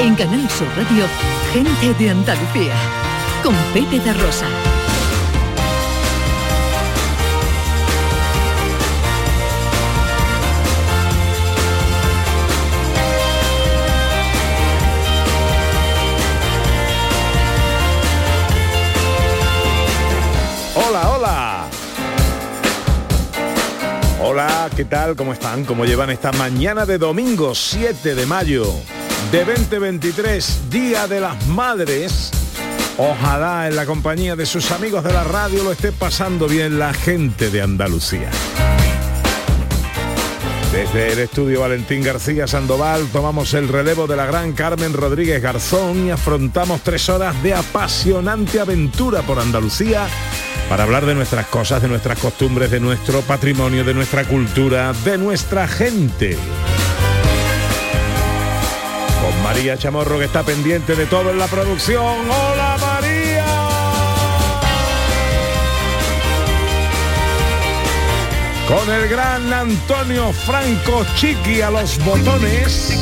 [0.00, 1.06] En Canal Sur Radio,
[1.52, 2.72] gente de Andalucía,
[3.42, 4.46] con Pepe La Rosa.
[20.76, 21.68] Hola, hola.
[24.22, 25.16] Hola, ¿qué tal?
[25.16, 25.64] ¿Cómo están?
[25.64, 28.64] ¿Cómo llevan esta mañana de domingo 7 de mayo
[29.32, 32.30] de 2023, Día de las Madres?
[32.96, 36.92] Ojalá en la compañía de sus amigos de la radio lo esté pasando bien la
[36.94, 38.30] gente de Andalucía.
[40.72, 46.06] Desde el estudio Valentín García Sandoval tomamos el relevo de la gran Carmen Rodríguez Garzón
[46.06, 50.06] y afrontamos tres horas de apasionante aventura por Andalucía
[50.68, 55.18] para hablar de nuestras cosas, de nuestras costumbres, de nuestro patrimonio, de nuestra cultura, de
[55.18, 56.36] nuestra gente.
[59.42, 62.30] María Chamorro que está pendiente de todo en la producción.
[62.30, 63.46] ¡Hola María!
[68.68, 72.98] Con el gran Antonio Franco Chiqui a los botones.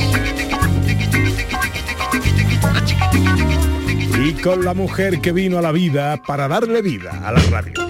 [4.25, 7.86] Y con la mujer que vino a la vida para darle vida a la radio.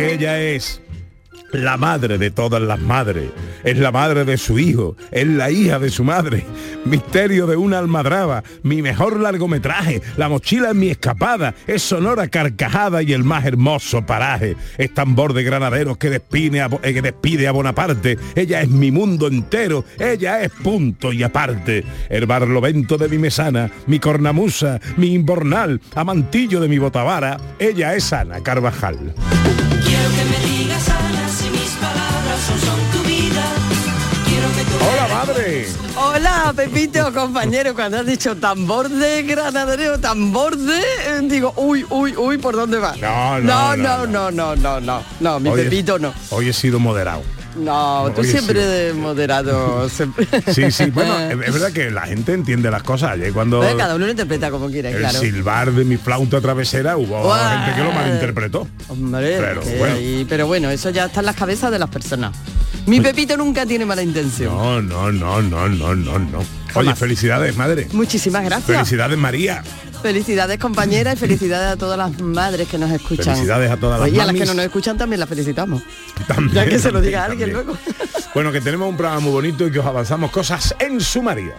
[0.00, 0.80] Ella es
[1.52, 3.30] la madre de todas las madres,
[3.64, 6.46] es la madre de su hijo, es la hija de su madre,
[6.86, 13.02] misterio de una almadraba, mi mejor largometraje, la mochila en mi escapada, es sonora carcajada
[13.02, 16.20] y el más hermoso paraje, es tambor de granaderos que eh,
[16.80, 22.24] que despide a Bonaparte, ella es mi mundo entero, ella es punto y aparte, el
[22.24, 28.40] barlovento de mi mesana, mi cornamusa, mi imbornal, amantillo de mi botavara, ella es Ana
[28.40, 29.14] Carvajal.
[30.10, 33.42] Quiero que me digas Ana si mis palabras son, son tu vida.
[34.26, 35.66] Quiero que tú ¡Hola madre!
[35.96, 40.78] Hola, Pepito, compañero, cuando has dicho tambor de granadero, tambor de...
[40.78, 42.94] eh, Digo, uy, uy, uy, ¿por dónde va?
[42.96, 46.12] No, no, no, no, no, no, no, no, no, mi Hoy Pepito no.
[46.30, 47.22] Hoy he sido moderado.
[47.56, 48.66] No, tú siempre sí.
[48.68, 50.26] de moderado, siempre.
[50.52, 53.12] Sí, sí, bueno, es verdad que la gente entiende las cosas.
[53.12, 55.18] Ayer cuando Bueno, cada uno lo interpreta como quiere, el claro.
[55.18, 57.58] silbar de mi flauta travesera hubo Guau.
[57.58, 58.68] gente que lo malinterpretó.
[58.88, 60.26] Hombre, Pero que bueno.
[60.28, 62.34] pero bueno, eso ya está en las cabezas de las personas.
[62.86, 64.54] Mi Pepito nunca tiene mala intención.
[64.56, 66.59] No, no, no, no, no, no, no.
[66.74, 67.88] Oye, felicidades, madre.
[67.92, 68.66] Muchísimas gracias.
[68.66, 69.62] Felicidades, María.
[70.02, 73.34] Felicidades compañeras y felicidades a todas las madres que nos escuchan.
[73.34, 74.40] Felicidades a todas las Oye, a las mamis.
[74.42, 75.82] que no nos escuchan también las felicitamos.
[76.26, 77.66] También, Ya que se lo diga alguien también.
[77.66, 77.78] luego.
[78.34, 81.52] Bueno, que tenemos un programa muy bonito y que os avanzamos cosas en sumario.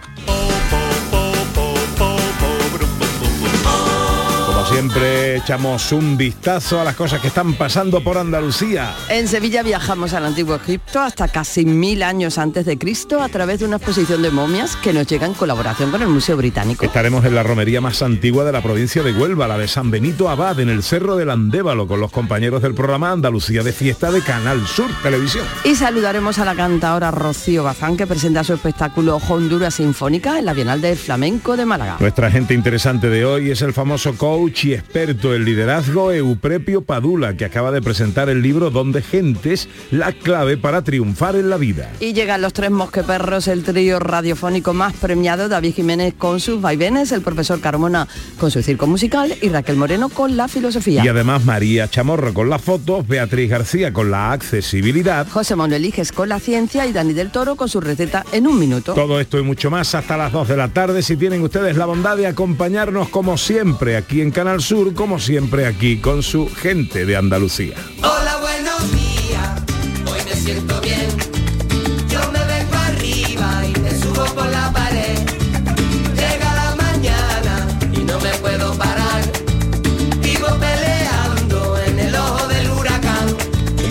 [4.72, 8.94] Siempre, echamos un vistazo a las cosas que están pasando por Andalucía.
[9.10, 13.60] En Sevilla viajamos al antiguo Egipto hasta casi mil años antes de Cristo a través
[13.60, 16.84] de una exposición de momias que nos llega en colaboración con el Museo Británico.
[16.84, 20.30] Estaremos en la romería más antigua de la provincia de Huelva, la de San Benito
[20.30, 24.22] Abad, en el Cerro del Andévalo, con los compañeros del programa Andalucía de Fiesta de
[24.22, 25.44] Canal Sur Televisión.
[25.64, 30.54] Y saludaremos a la cantadora Rocío Bazán que presenta su espectáculo Honduras Sinfónica en la
[30.54, 31.98] Bienal del Flamenco de Málaga.
[32.00, 37.36] Nuestra gente interesante de hoy es el famoso coach y experto en liderazgo Euprepio Padula,
[37.36, 41.90] que acaba de presentar el libro Donde Gentes, la clave para triunfar en la vida.
[42.00, 47.12] Y llegan los tres mosqueperros, el trío radiofónico más premiado, David Jiménez con sus vaivenes,
[47.12, 48.06] el profesor Carmona
[48.38, 51.04] con su circo musical y Raquel Moreno con la filosofía.
[51.04, 55.26] Y además María Chamorro con las fotos, Beatriz García con la accesibilidad.
[55.28, 58.58] José Manuel Iges con la ciencia y Dani del Toro con su receta en un
[58.58, 58.94] minuto.
[58.94, 61.86] Todo esto y mucho más hasta las 2 de la tarde si tienen ustedes la
[61.86, 67.06] bondad de acompañarnos como siempre aquí en Canal Sur, como siempre aquí con su gente
[67.06, 67.74] de Andalucía.
[67.98, 69.62] Hola, buenos días.
[70.06, 71.31] Hoy me siento bien.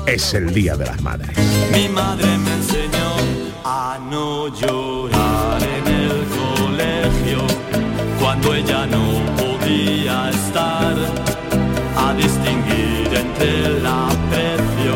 [0.06, 1.36] es el Día de las Madres.
[1.70, 3.12] Mi madre me enseñó
[3.62, 6.24] a no llorar en el
[6.64, 7.46] colegio
[8.18, 9.03] cuando ella no
[9.74, 10.94] podía estar,
[11.96, 14.94] a distinguir entre el aprecio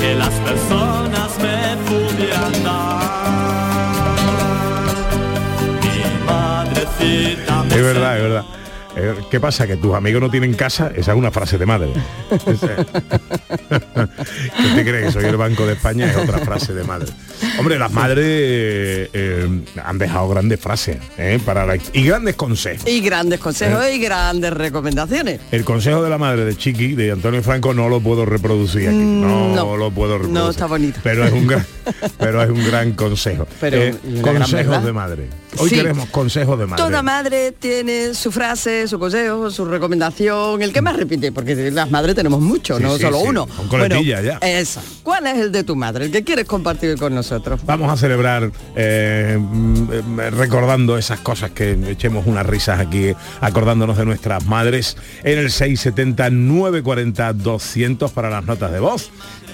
[0.00, 3.00] que las personas me pudieran dar.
[5.82, 8.44] Mi madrecita me Es verdad, es verdad.
[8.96, 9.66] Eh, ¿Qué pasa?
[9.66, 10.90] ¿Que tus amigos no tienen casa?
[10.94, 11.92] Esa es una frase de madre.
[12.30, 12.46] ¿Qué
[14.74, 15.06] te crees?
[15.06, 16.06] Que soy el Banco de España?
[16.06, 17.12] Es otra frase de madre.
[17.58, 19.48] Hombre, las madres eh, eh,
[19.84, 21.38] han dejado grandes frases ¿eh?
[21.44, 22.86] para la- y grandes consejos.
[22.88, 23.96] Y grandes consejos Eh.
[23.96, 25.40] y grandes recomendaciones.
[25.50, 28.96] El consejo de la madre de Chiqui, de Antonio Franco, no lo puedo reproducir aquí.
[28.98, 29.76] No, Mm, no.
[29.76, 30.42] lo puedo reproducir.
[30.42, 31.00] No, está bonito.
[31.02, 31.66] Pero es un gran,
[32.18, 33.46] pero es un gran consejo.
[33.60, 35.28] Pero, Eh, consejos de madre.
[35.58, 35.74] Hoy Sí.
[35.76, 36.82] queremos consejos de madre.
[36.84, 41.90] Toda madre tiene su frase, su consejo, su recomendación, el que más repite, porque las
[41.90, 43.48] madres tenemos muchos, Sí, no sí, solo uno.
[43.56, 44.38] son coletillas ya.
[44.40, 44.80] Esa.
[45.02, 46.04] ¿Cuál es el de tu madre?
[46.04, 47.29] El que quieres compartir con nosotros.
[47.64, 53.96] Vamos a celebrar eh, mm, eh, recordando esas cosas que echemos unas risas aquí, acordándonos
[53.96, 59.10] de nuestras madres en el 670 940 200 para las notas de voz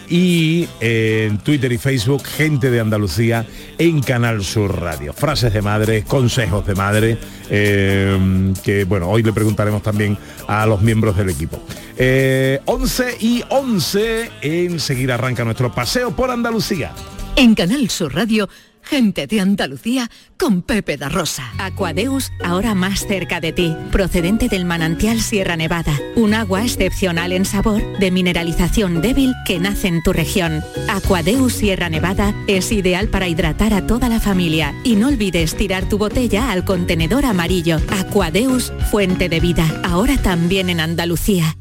[0.08, 3.46] y eh, en Twitter y Facebook gente de Andalucía
[3.78, 5.12] en Canal Sur Radio.
[5.12, 7.18] Frases de madre, consejos de madre,
[7.50, 11.60] eh, que bueno, hoy le preguntaremos también a los miembros del equipo.
[11.96, 16.92] Eh, 11 y 11, enseguida arranca nuestro paseo por Andalucía.
[17.38, 18.48] En Canal Sur Radio,
[18.80, 21.52] gente de Andalucía con Pepe da Rosa.
[21.58, 27.44] Aquadeus, ahora más cerca de ti, procedente del manantial Sierra Nevada, un agua excepcional en
[27.44, 30.64] sabor, de mineralización débil que nace en tu región.
[30.88, 35.86] Aquadeus Sierra Nevada es ideal para hidratar a toda la familia y no olvides tirar
[35.90, 37.82] tu botella al contenedor amarillo.
[37.90, 41.54] Aquadeus, fuente de vida, ahora también en Andalucía.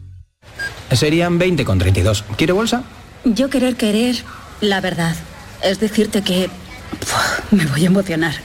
[0.89, 2.24] Serían 20 con 32.
[2.38, 2.86] ¿Quiere bolsa?
[3.25, 4.16] Yo querer querer
[4.62, 5.18] la verdad.
[5.65, 6.47] Es decirte que...
[7.00, 8.35] Puf, me voy a emocionar.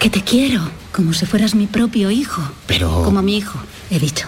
[0.00, 2.42] Que te quiero, como si fueras mi propio hijo.
[2.66, 3.04] Pero...
[3.04, 4.26] Como mi hijo, he dicho.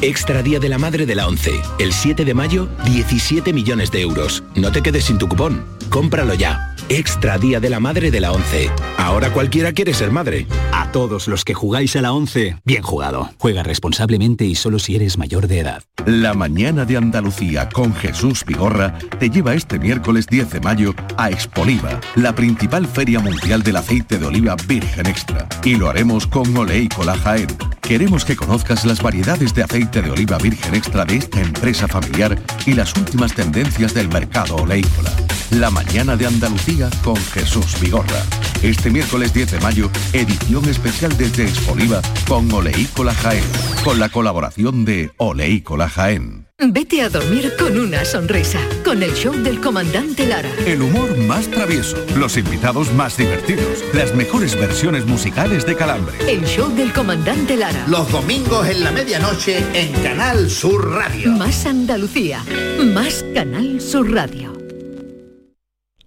[0.00, 1.60] Extra Día de la Madre de la 11.
[1.80, 4.44] El 7 de mayo, 17 millones de euros.
[4.54, 5.66] No te quedes sin tu cupón.
[5.90, 6.76] Cómpralo ya.
[6.88, 8.70] Extra Día de la Madre de la 11.
[8.96, 10.46] Ahora cualquiera quiere ser madre.
[10.92, 13.28] Todos los que jugáis a la 11, bien jugado.
[13.36, 15.82] Juega responsablemente y solo si eres mayor de edad.
[16.06, 21.28] La mañana de Andalucía con Jesús Vigorra te lleva este miércoles 10 de mayo a
[21.30, 25.46] Expoliva, la principal feria mundial del aceite de oliva virgen extra.
[25.62, 27.48] Y lo haremos con Oleícola Jaén.
[27.82, 32.38] Queremos que conozcas las variedades de aceite de oliva virgen extra de esta empresa familiar
[32.64, 35.10] y las últimas tendencias del mercado oleícola.
[35.50, 38.22] La mañana de Andalucía con Jesús Vigorra.
[38.62, 43.44] Este miércoles 10 de mayo, edición especial desde Expoliva con Oleícola Jaén,
[43.82, 46.46] con la colaboración de Oleícola Jaén.
[46.58, 50.50] Vete a dormir con una sonrisa, con el show del comandante Lara.
[50.66, 56.14] El humor más travieso, los invitados más divertidos, las mejores versiones musicales de Calambre.
[56.28, 57.86] El show del comandante Lara.
[57.86, 61.30] Los domingos en la medianoche en Canal Sur Radio.
[61.32, 62.44] Más Andalucía,
[62.92, 64.57] más Canal Sur Radio.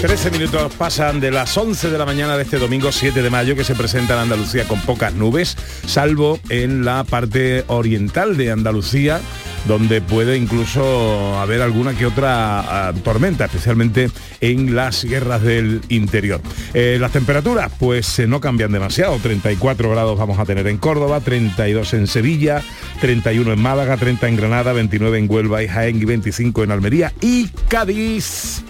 [0.00, 3.54] Trece minutos pasan de las 11 de la mañana de este domingo 7 de mayo
[3.54, 9.20] que se presenta en Andalucía con pocas nubes, salvo en la parte oriental de Andalucía,
[9.68, 16.40] donde puede incluso haber alguna que otra ah, tormenta, especialmente en las sierras del interior.
[16.72, 21.20] Eh, las temperaturas pues eh, no cambian demasiado, 34 grados vamos a tener en Córdoba,
[21.20, 22.62] 32 en Sevilla,
[23.02, 27.12] 31 en Málaga, 30 en Granada, 29 en Huelva y Jaén y 25 en Almería
[27.20, 28.64] y Cádiz.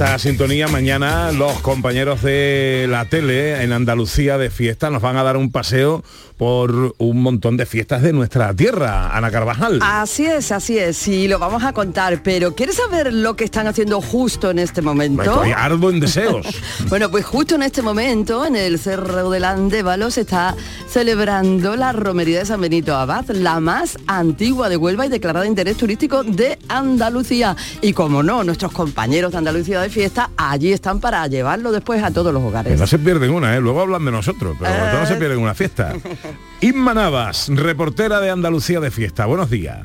[0.00, 5.22] Esta sintonía mañana los compañeros de la tele en Andalucía de fiesta nos van a
[5.22, 6.02] dar un paseo
[6.40, 9.78] por un montón de fiestas de nuestra tierra, Ana Carvajal.
[9.82, 13.66] Así es, así es, y lo vamos a contar, pero ¿quieres saber lo que están
[13.66, 15.22] haciendo justo en este momento?
[15.22, 16.46] Estoy ardo en deseos.
[16.88, 20.56] bueno, pues justo en este momento, en el Cerro del Andévalo, se está
[20.88, 25.50] celebrando la romería de San Benito Abad, la más antigua de Huelva y declarada de
[25.50, 27.54] interés turístico de Andalucía.
[27.82, 32.10] Y como no, nuestros compañeros de Andalucía de fiesta allí están para llevarlo después a
[32.10, 32.80] todos los hogares.
[32.80, 33.60] No se pierden una, ¿eh?
[33.60, 35.92] luego hablan de nosotros, pero no se pierden una fiesta.
[36.62, 39.24] Inma Navas, reportera de Andalucía de fiesta.
[39.24, 39.78] Buenos días.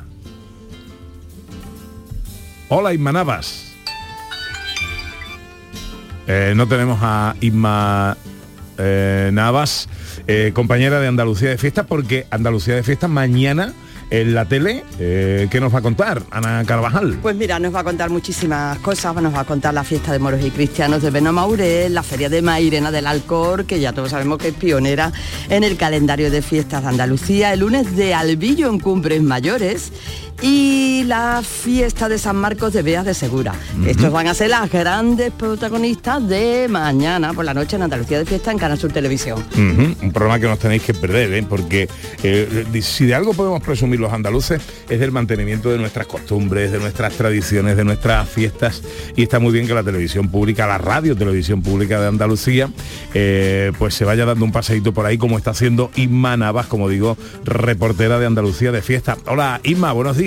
[2.68, 3.72] Hola Inma Navas.
[6.26, 8.18] Eh, no tenemos a Inma
[8.76, 9.88] eh, Navas,
[10.26, 13.72] eh, compañera de Andalucía de fiesta, porque Andalucía de fiesta mañana
[14.10, 14.84] en la tele.
[14.98, 17.18] Eh, ¿Qué nos va a contar Ana Carvajal?
[17.22, 19.14] Pues mira, nos va a contar muchísimas cosas.
[19.16, 22.42] Nos va a contar la fiesta de moros y cristianos de Benomaurel, la feria de
[22.42, 25.12] Mairena del Alcor, que ya todos sabemos que es pionera
[25.48, 29.92] en el calendario de fiestas de Andalucía, el lunes de Albillo en Cumbres Mayores
[30.42, 33.54] y la fiesta de San Marcos de Beas de Segura.
[33.86, 38.26] Estos van a ser las grandes protagonistas de mañana por la noche en Andalucía de
[38.26, 39.42] Fiesta en Canal Sur Televisión.
[39.56, 41.44] Un programa que nos tenéis que perder, ¿eh?
[41.48, 41.88] porque
[42.22, 46.78] eh, si de algo podemos presumir los andaluces es del mantenimiento de nuestras costumbres, de
[46.78, 48.82] nuestras tradiciones, de nuestras fiestas.
[49.14, 52.68] Y está muy bien que la televisión pública, la radio televisión pública de Andalucía,
[53.14, 56.88] eh, pues se vaya dando un paseíto por ahí como está haciendo Inma Navas, como
[56.88, 59.16] digo, reportera de Andalucía de fiesta.
[59.26, 60.25] Hola Inma, buenos días.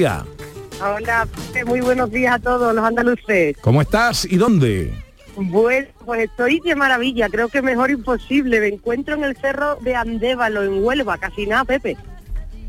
[0.82, 1.28] Hola,
[1.66, 3.58] muy buenos días a todos los andaluces.
[3.62, 4.94] ¿Cómo estás y dónde?
[5.36, 8.60] Bueno, pues estoy de maravilla, creo que mejor imposible.
[8.60, 11.98] Me encuentro en el cerro de Andévalo, en Huelva, casi nada, Pepe.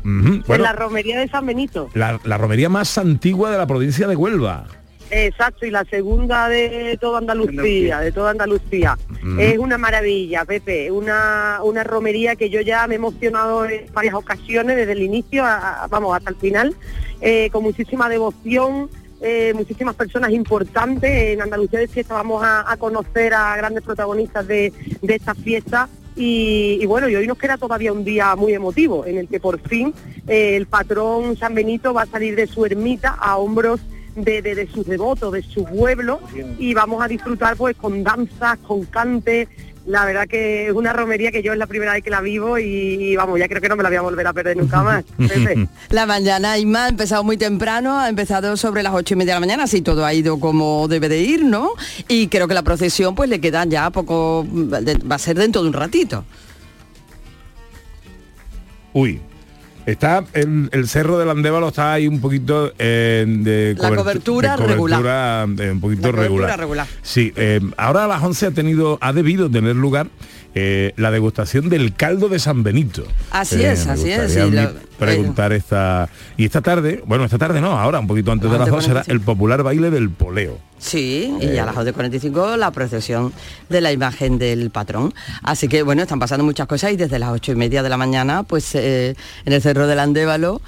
[0.03, 1.89] En bueno, la romería de San Benito.
[1.93, 4.67] la, la romería más antigua de la provincia de Huelva.
[5.13, 8.97] Exacto, y la segunda de toda Andalucía, de toda Andalucía.
[9.39, 14.13] Es una maravilla, Pepe, una, una romería que yo ya me he emocionado en varias
[14.15, 16.75] ocasiones, desde el inicio, a- vamos, hasta el final,
[17.19, 18.89] eh, con muchísima devoción,
[19.21, 21.11] eh, muchísimas personas importantes.
[21.33, 25.89] En Andalucía de fiesta vamos a, a conocer a grandes protagonistas de, de esta fiesta.
[26.15, 29.39] Y, y bueno, y hoy nos queda todavía un día muy emotivo, en el que
[29.39, 29.93] por fin
[30.27, 33.79] eh, el patrón San Benito va a salir de su ermita a hombros
[34.15, 36.19] de, de- de sus devotos, de su pueblo,
[36.59, 39.47] y vamos a disfrutar pues con danzas, con cante.
[39.87, 42.59] La verdad que es una romería que yo es la primera vez que la vivo
[42.59, 44.83] y, y, vamos, ya creo que no me la voy a volver a perder nunca
[44.83, 45.03] más.
[45.89, 49.37] La mañana Inma ha empezado muy temprano, ha empezado sobre las ocho y media de
[49.37, 51.71] la mañana, así todo ha ido como debe de ir, ¿no?
[52.07, 55.69] Y creo que la procesión pues le quedan ya poco, va a ser dentro de
[55.69, 56.25] un ratito.
[58.93, 59.19] Uy.
[59.85, 64.57] Está el, el cerro del Andévalo está ahí un poquito eh, de, La cobertu- cobertura
[64.57, 64.99] de regular.
[65.01, 66.59] cobertura, eh, un poquito La cobertura regular.
[66.59, 66.87] regular.
[67.01, 70.07] Sí, eh, ahora a las 11 ha tenido, ha debido tener lugar
[70.55, 73.03] eh, la degustación del caldo de San Benito.
[73.31, 77.79] Así es, me así es, lo- preguntar esta y esta tarde, bueno, esta tarde no,
[77.79, 80.59] ahora un poquito antes de las 12 será el popular baile del poleo.
[80.77, 83.31] Sí, y a las 8.45 la procesión
[83.69, 85.13] de la imagen del patrón.
[85.43, 87.97] Así que bueno, están pasando muchas cosas y desde las ocho y media de la
[87.97, 89.15] mañana, pues eh,
[89.45, 90.59] en el Cerro del Andévalo,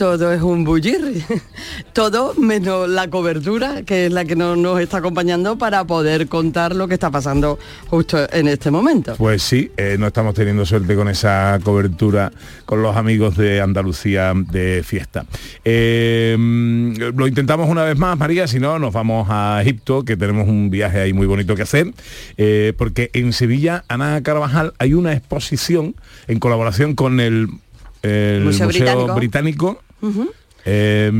[0.00, 1.22] todo es un bullir.
[1.92, 6.74] todo menos la cobertura, que es la que no- nos está acompañando para poder contar
[6.74, 9.14] lo que está pasando justo en este momento.
[9.18, 12.32] Pues sí, eh, no estamos teniendo suerte con esa cobertura
[12.64, 15.26] con los amigos de Andalucía de fiesta.
[15.66, 16.34] Eh,
[17.14, 20.70] lo intentamos una vez más, María, si no, nos vamos a Egipto, que tenemos un
[20.70, 21.92] viaje ahí muy bonito que hacer,
[22.38, 25.94] eh, porque en Sevilla, Ana Carvajal, hay una exposición
[26.26, 27.48] en colaboración con el,
[28.02, 29.14] el Museo Museo, Británico.
[29.14, 29.82] Británico.
[30.02, 30.39] Mm-hmm.
[30.64, 31.10] Eh,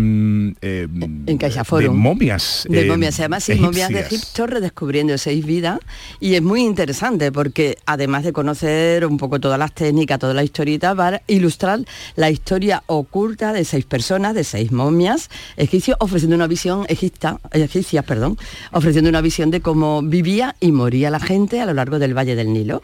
[0.60, 0.88] eh,
[1.26, 1.94] En CaixaForum.
[1.94, 4.00] de momias De eh, momias, se llama así, momias de.
[4.00, 5.78] Egipto redescubriendo seis vidas
[6.18, 10.42] y es muy interesante porque además de conocer un poco todas las técnicas, toda la
[10.42, 11.80] historieta, va a ilustrar
[12.16, 18.04] la historia oculta de seis personas, de seis momias egipcios, ofreciendo una visión egipta, egipcias,
[18.04, 18.38] perdón,
[18.72, 22.34] ofreciendo una visión de cómo vivía y moría la gente a lo largo del Valle
[22.34, 22.80] del Nilo.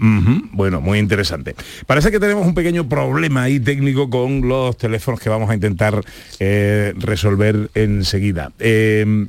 [0.53, 1.55] Bueno, muy interesante.
[1.87, 6.03] Parece que tenemos un pequeño problema ahí técnico con los teléfonos que vamos a intentar
[6.39, 6.56] eh,
[6.99, 8.53] resolver enseguida.
[8.59, 9.27] Eh,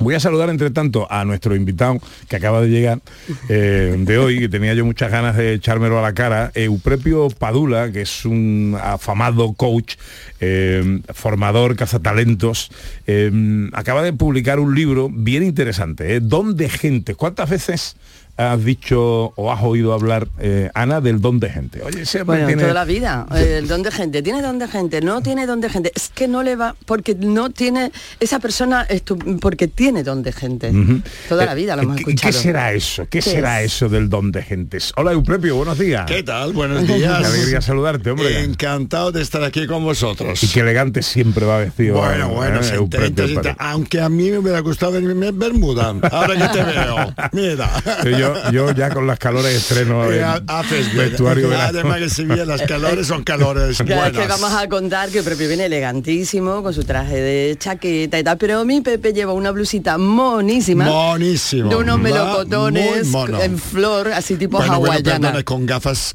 [0.00, 3.00] Voy a saludar entre tanto a nuestro invitado que acaba de llegar
[3.50, 7.92] eh, de hoy, que tenía yo muchas ganas de echármelo a la cara, Euprepio Padula,
[7.92, 9.96] que es un afamado coach,
[10.40, 12.70] eh, formador, cazatalentos,
[13.74, 16.20] acaba de publicar un libro bien interesante, ¿eh?
[16.20, 17.14] Don de gente.
[17.14, 17.96] ¿Cuántas veces
[18.40, 21.82] has dicho o has oído hablar, eh, Ana, del don de gente?
[21.82, 22.62] Oye, ese hombre Bueno, tiene...
[22.62, 25.68] toda la vida, el don de gente, tiene don de gente, no tiene don de
[25.68, 30.22] gente, es que no le va, porque no tiene, esa persona, estu- porque tiene don
[30.22, 30.72] de gente,
[31.28, 32.32] toda la Eh, vida lo hemos ¿qué- escuchado.
[32.32, 33.02] ¿Qué será eso?
[33.04, 33.72] ¿Qué, ¿Qué será es?
[33.74, 34.92] eso del don de gentes?
[34.96, 36.06] Hola, Eupropio, buenos días.
[36.06, 36.52] ¿Qué tal?
[36.52, 37.18] Buenos días.
[37.20, 38.42] Qué alegría saludarte, hombre.
[38.42, 40.42] Encantado de estar aquí con vosotros.
[40.42, 41.96] Y qué elegante siempre va vestido.
[41.98, 43.56] Bueno, eh, bueno, eh, se se intenta.
[43.58, 47.14] aunque a mí me hubiera gustado venirme en Bermuda, ahora que te veo.
[47.32, 47.70] Mira.
[48.18, 51.10] yo, yo ya con las calores estreno en haces bien.
[51.10, 51.68] vestuario verano.
[51.70, 55.22] Además que si bien las calores son calores Claro, es que vamos a contar que
[55.22, 59.50] Pepe viene elegantísimo con su traje de chaqueta y tal, pero mi Pepe lleva una
[59.50, 60.84] blusita monísima.
[60.84, 61.68] Monísimo.
[61.70, 63.06] De unos melocotones
[63.42, 65.20] en flor, así tipo Bueno, bueno, hawaiana.
[65.28, 66.14] perdona, con gafas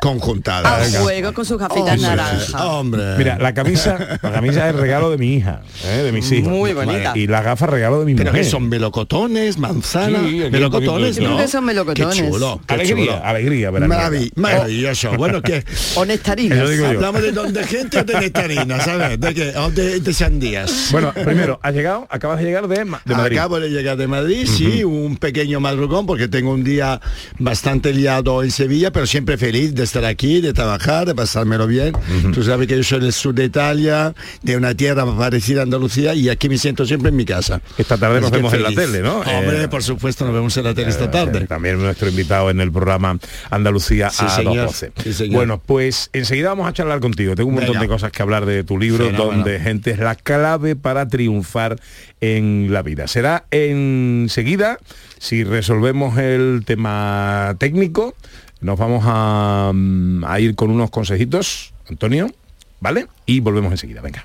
[0.00, 0.94] conjuntadas.
[0.94, 2.66] a juego con sus gafitas Hombre, naranja.
[2.66, 3.02] Hombre.
[3.18, 6.48] Mira, la camisa, la camisa es regalo de mi hija, eh, de mis hijos.
[6.50, 7.12] Muy bonita.
[7.16, 8.44] Y las gafas regalo de mi Pero mujer.
[8.44, 11.26] que son melocotones, manzana, Sí, melocotones, ¿no?
[11.26, 12.14] Creo que son melocotones.
[12.20, 13.24] Qué chulo, qué Alegría, chulo.
[13.24, 13.70] alegría.
[13.70, 15.12] Maravi- maravilloso.
[15.16, 15.64] Bueno, que
[16.06, 16.70] nectarinas.
[16.70, 16.86] Yo.
[16.86, 19.20] hablamos de de gente o de nectarina, ¿sabes?
[19.20, 19.52] De qué?
[19.56, 20.88] O de, de sandías.
[20.90, 23.38] Bueno, primero, has llegado, acabas de llegar de, de Madrid.
[23.38, 27.00] Acabo de llegar de Madrid, sí, un pequeño madrugón porque tengo un día
[27.38, 31.92] bastante liado en Sevilla, pero siempre feliz de estar aquí, de trabajar, de pasármelo bien.
[32.32, 36.14] Tú sabes que yo soy del sur de Italia, de una tierra parecida a Andalucía
[36.14, 37.60] y aquí me siento siempre en mi casa.
[37.76, 39.20] Esta tarde nos vemos en la tele, ¿no?
[39.20, 41.40] Hombre, Eh, por supuesto, nos vemos en la tele esta tarde.
[41.40, 43.18] Eh, También nuestro invitado en el programa
[43.50, 44.66] Andalucía Sí, a señor.
[44.66, 45.12] 212.
[45.12, 45.28] Sí.
[45.30, 47.34] Bueno, pues enseguida vamos a charlar contigo.
[47.34, 47.82] Tengo un montón Venga.
[47.82, 49.32] de cosas que hablar de tu libro, Fenómeno.
[49.36, 51.76] donde gente es la clave para triunfar
[52.20, 53.06] en la vida.
[53.08, 54.78] Será enseguida,
[55.18, 58.14] si resolvemos el tema técnico,
[58.60, 62.30] nos vamos a, mm, a ir con unos consejitos, Antonio,
[62.80, 63.06] ¿vale?
[63.26, 64.24] Y volvemos enseguida, venga.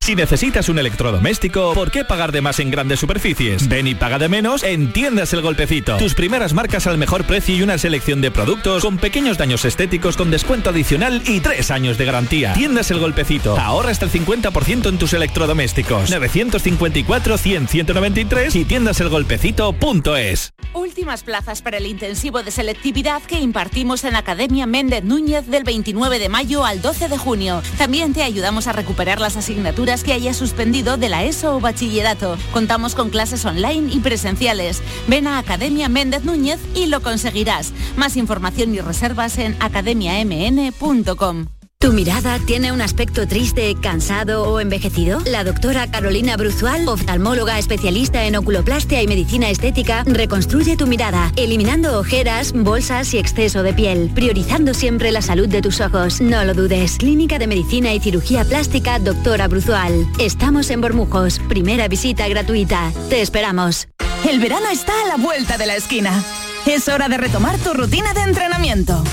[0.00, 3.68] Si necesitas un electrodoméstico, ¿por qué pagar de más en grandes superficies?
[3.68, 5.98] Ven y paga de menos en Tiendas El Golpecito.
[5.98, 10.16] Tus primeras marcas al mejor precio y una selección de productos con pequeños daños estéticos
[10.16, 12.54] con descuento adicional y tres años de garantía.
[12.54, 13.58] Tiendas El Golpecito.
[13.58, 16.10] Ahorra hasta el 50% en tus electrodomésticos.
[16.10, 20.54] 954-100-193 y tiendaselgolpecito.es.
[20.72, 26.18] Últimas plazas para el intensivo de selectividad que impartimos en Academia Méndez Núñez del 29
[26.18, 27.62] de mayo al 12 de junio.
[27.76, 32.36] También te ayudamos a recuperar las asignaturas que hayas suspendido de la ESO o bachillerato.
[32.52, 34.82] Contamos con clases online y presenciales.
[35.06, 37.72] Ven a Academia Méndez Núñez y lo conseguirás.
[37.96, 41.57] Más información y reservas en academiamn.com.
[41.80, 45.20] ¿Tu mirada tiene un aspecto triste, cansado o envejecido?
[45.24, 51.96] La doctora Carolina Bruzual, oftalmóloga especialista en oculoplastia y medicina estética, reconstruye tu mirada, eliminando
[52.00, 56.20] ojeras, bolsas y exceso de piel, priorizando siempre la salud de tus ojos.
[56.20, 56.96] No lo dudes.
[56.98, 60.04] Clínica de Medicina y Cirugía Plástica, doctora Bruzual.
[60.18, 61.38] Estamos en Bormujos.
[61.48, 62.92] Primera visita gratuita.
[63.08, 63.86] Te esperamos.
[64.28, 66.24] El verano está a la vuelta de la esquina.
[66.66, 69.04] Es hora de retomar tu rutina de entrenamiento.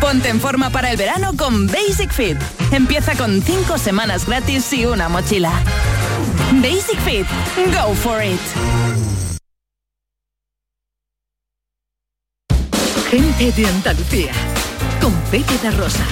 [0.00, 2.36] Ponte en forma para el verano con Basic Fit.
[2.70, 5.52] Empieza con 5 semanas gratis y una mochila.
[6.52, 7.26] Basic Fit.
[7.72, 8.40] Go for it.
[13.10, 14.32] Gente de Andalucía,
[15.00, 16.04] con Pepe Rosa.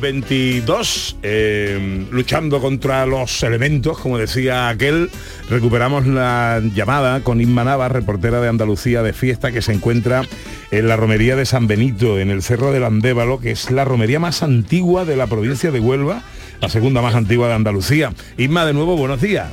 [0.00, 5.10] 22, eh, luchando contra los elementos, como decía aquel,
[5.48, 10.22] recuperamos la llamada con Inma Nava, reportera de Andalucía de fiesta, que se encuentra
[10.70, 14.20] en la romería de San Benito, en el Cerro del Andévalo, que es la romería
[14.20, 16.22] más antigua de la provincia de Huelva,
[16.60, 18.12] la segunda más antigua de Andalucía.
[18.36, 19.48] Inma, de nuevo, buenos días.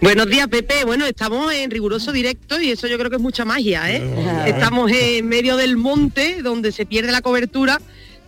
[0.00, 0.84] Buenos días, Pepe.
[0.84, 4.02] Bueno, estamos en riguroso directo y eso yo creo que es mucha magia, ¿eh?
[4.46, 7.80] Estamos en medio del monte donde se pierde la cobertura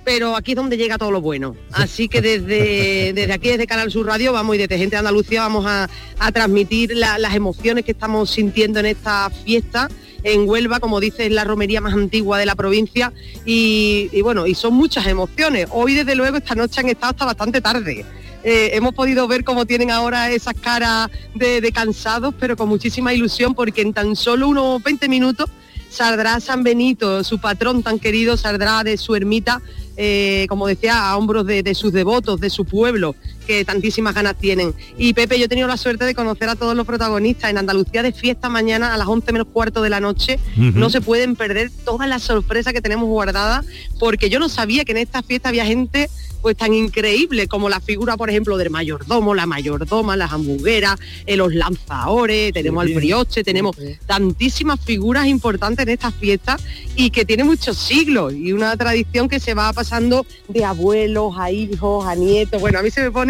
[0.04, 1.56] pero aquí es donde llega todo lo bueno.
[1.72, 5.42] Así que desde, desde aquí, desde Canal Sur Radio, vamos y desde Gente de Andalucía
[5.42, 9.88] vamos a, a transmitir la- las emociones que estamos sintiendo en esta fiesta
[10.22, 13.10] en Huelva, como dice, es la romería más antigua de la provincia
[13.46, 15.66] y, y bueno, y son muchas emociones.
[15.70, 18.04] Hoy, desde luego, esta noche han estado hasta bastante tarde.
[18.44, 23.14] Eh, hemos podido ver cómo tienen ahora esas caras de, de cansados, pero con muchísima
[23.14, 25.48] ilusión, porque en tan solo unos 20 minutos
[25.88, 29.60] saldrá San Benito, su patrón tan querido, saldrá de su ermita,
[30.02, 33.14] eh, como decía, a hombros de, de sus devotos, de su pueblo,
[33.46, 34.74] que tantísimas ganas tienen.
[34.96, 38.02] Y Pepe, yo he tenido la suerte de conocer a todos los protagonistas en Andalucía
[38.02, 40.38] de fiesta mañana a las 11 menos cuarto de la noche.
[40.56, 43.66] No se pueden perder todas las sorpresas que tenemos guardadas,
[43.98, 46.08] porque yo no sabía que en esta fiesta había gente
[46.40, 51.36] pues tan increíble como la figura, por ejemplo, del mayordomo, la mayordoma, las hamburgueras, eh,
[51.36, 53.76] los lanzadores, tenemos al brioche, tenemos
[54.06, 56.58] tantísimas figuras importantes en esta fiesta
[56.96, 61.50] y que tiene muchos siglos y una tradición que se va pasando de abuelos a
[61.50, 62.60] hijos, a nietos.
[62.60, 63.29] Bueno, a mí se me pone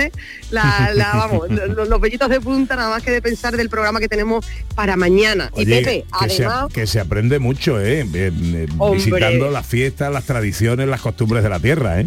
[0.51, 4.01] la, la- vamos, los, los vellitos de punta nada más que de pensar del programa
[4.01, 5.51] que tenemos para mañana.
[5.57, 8.01] y Pepe, que, se, además, que se aprende mucho, ¿eh?
[8.01, 8.99] Eh, eh, Hombre.
[9.05, 12.07] Visitando las fiestas, las tradiciones, las costumbres de la tierra, ¿eh?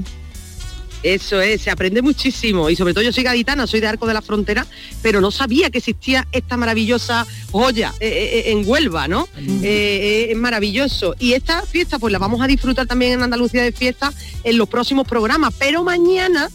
[1.04, 4.14] Eso es, se aprende muchísimo y sobre todo yo soy gaditana, soy de Arco de
[4.14, 4.66] la Frontera,
[5.02, 8.08] pero no sabía que existía esta maravillosa joya eh,
[8.48, 9.28] eh, en Huelva, ¿no?
[9.38, 11.14] Eh, eh, es maravilloso.
[11.20, 14.14] Y esta fiesta pues la vamos a disfrutar también en Andalucía de fiesta
[14.46, 16.48] en los próximos programas, pero mañana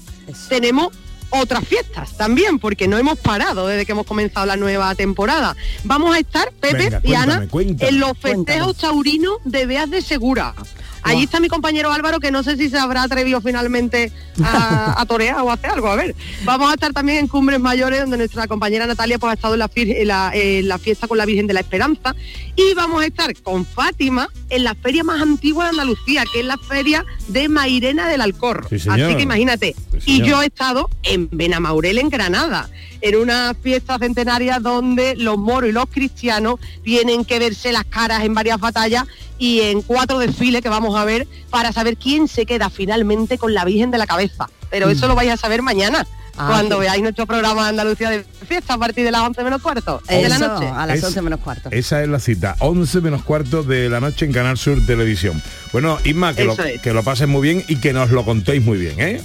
[0.48, 0.96] tenemos
[1.30, 5.56] otras fiestas también, porque no hemos parado desde que hemos comenzado la nueva temporada.
[5.84, 10.02] Vamos a estar, Pepe Venga, y Ana, cuéntame, en los festejos taurinos de Beas de
[10.02, 10.54] Segura.
[11.02, 15.06] Allí está mi compañero Álvaro, que no sé si se habrá atrevido finalmente a, a
[15.06, 15.88] torear o a hacer algo.
[15.88, 19.34] A ver, vamos a estar también en Cumbres Mayores, donde nuestra compañera Natalia pues, ha
[19.34, 22.14] estado en la, fir- en la- en la fiesta con la Virgen de la Esperanza.
[22.56, 26.46] Y vamos a estar con Fátima en la feria más antigua de Andalucía, que es
[26.46, 28.20] la feria de Mairena del.
[28.68, 29.00] Sí, señor.
[29.00, 29.74] Así que imagínate.
[30.00, 32.68] Sí, y yo he estado en Benamaurel, en Granada,
[33.00, 38.24] en una fiesta centenaria donde los moros y los cristianos tienen que verse las caras
[38.24, 39.04] en varias batallas
[39.38, 43.54] y en cuatro desfiles que vamos a ver para saber quién se queda finalmente con
[43.54, 44.48] la Virgen de la Cabeza.
[44.70, 46.06] Pero eso lo vais a saber mañana.
[46.40, 49.60] Ah, cuando veáis nuestro programa de Andalucía de fiesta a partir de las 11 menos
[49.60, 50.68] cuarto de la noche.
[50.68, 51.68] a las Es- 11 menos cuarto.
[51.72, 55.42] Esa es la cita, 11 menos cuarto de la noche en Canal Sur Televisión.
[55.72, 56.80] Bueno, Isma, que, lo, es.
[56.80, 59.20] que lo pasen muy bien y que nos lo contéis muy bien, ¿eh?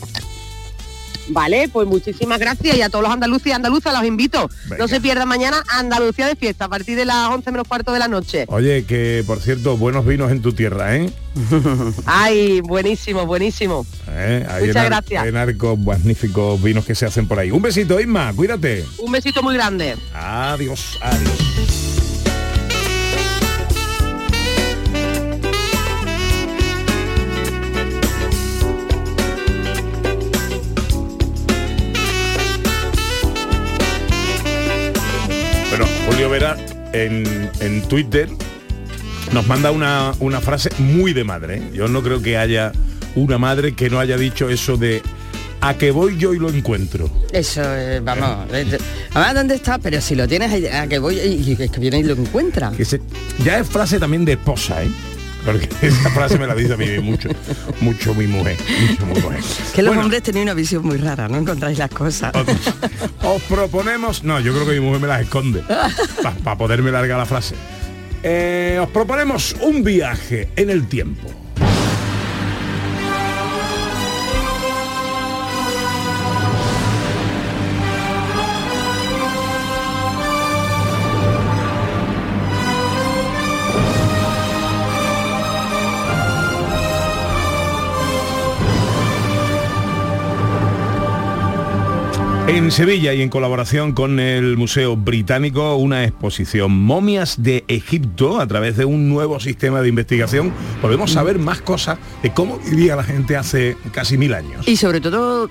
[1.30, 4.50] Vale, pues muchísimas gracias y a todos los andaluces y andaluzas los invito.
[4.66, 4.78] Venga.
[4.78, 8.00] No se pierdan mañana Andalucía de fiesta a partir de las 11 menos cuarto de
[8.00, 8.46] la noche.
[8.48, 11.10] Oye, que por cierto, buenos vinos en tu tierra, ¿eh?
[12.06, 13.86] Ay, buenísimo, buenísimo.
[14.10, 14.46] ¿Eh?
[14.60, 15.26] Muchas en gracias.
[15.26, 17.52] En Arcos, magníficos vinos que se hacen por ahí.
[17.52, 18.86] Un besito, Isma, cuídate.
[19.00, 19.96] Un besito muy grande.
[20.14, 21.93] Adiós, adiós.
[36.94, 38.30] En, en Twitter
[39.34, 41.58] nos manda una, una frase muy de madre.
[41.58, 41.70] ¿eh?
[41.74, 42.72] Yo no creo que haya
[43.16, 45.02] una madre que no haya dicho eso de
[45.62, 47.10] a que voy yo y lo encuentro.
[47.32, 48.48] Eso, eh, vamos.
[48.54, 48.78] eh,
[49.14, 49.78] Además, ¿dónde está?
[49.80, 52.72] Pero si lo tienes a que voy y, y es que viene y lo encuentra.
[52.72, 53.02] Que se-
[53.46, 54.90] ya es frase también de esposa, ¿eh?
[55.46, 57.30] Porque esa frase me la dice a mí mucho,
[57.82, 58.58] mucho mi mujer,
[58.90, 59.40] mucho mi mujer.
[59.74, 62.32] Que los Bueno, hombres tenéis una visión muy rara, no encontráis las cosas.
[63.24, 65.64] os proponemos, no, yo creo que mi mujer me las esconde
[66.44, 67.56] para poderme largar la frase.
[68.24, 71.28] Eh, os proponemos un viaje en el tiempo.
[92.48, 98.48] En Sevilla y en colaboración con el Museo Británico, una exposición Momias de Egipto a
[98.48, 100.54] través de un nuevo sistema de investigación.
[100.82, 104.68] Podemos saber más cosas de cómo vivía la gente hace casi mil años.
[104.68, 105.50] Y sobre todo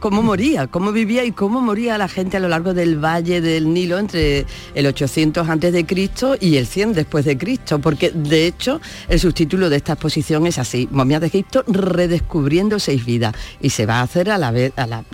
[0.00, 3.72] cómo moría, cómo vivía y cómo moría la gente a lo largo del valle del
[3.72, 8.46] Nilo entre el 800 antes de Cristo y el 100 después de Cristo, porque de
[8.46, 13.70] hecho el subtítulo de esta exposición es así, Momias de Egipto redescubriendo seis vidas y
[13.70, 15.04] se va a hacer a la vez a la-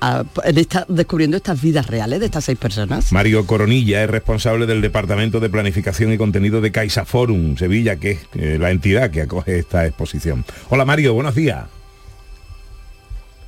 [0.00, 0.24] a-
[0.88, 3.12] descubriendo estas vidas reales de estas seis personas.
[3.12, 8.12] Mario Coronilla es responsable del Departamento de Planificación y Contenido de Caixa Forum Sevilla, que
[8.12, 10.44] es eh, la entidad que acoge esta exposición.
[10.70, 11.64] Hola Mario, buenos días.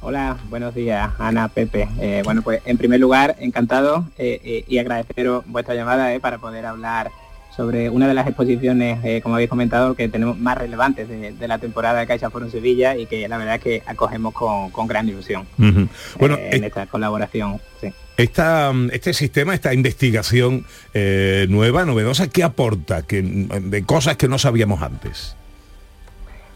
[0.06, 1.88] Hola, buenos días, Ana, Pepe.
[1.98, 6.66] Eh, bueno, pues en primer lugar, encantado eh, eh, y agradeceros vuestra llamada para poder
[6.66, 7.10] hablar
[7.56, 11.56] sobre una de las exposiciones, eh, como habéis comentado, que tenemos más relevantes de, la
[11.56, 15.46] temporada de Caixa Forum Sevilla y que la verdad es que acogemos con, gran ilusión
[16.18, 17.58] bueno, en esta colaboración.
[18.18, 20.66] Esta, este sistema, esta investigación
[21.48, 25.34] nueva, novedosa, ¿qué aporta que, de cosas que no sabíamos antes?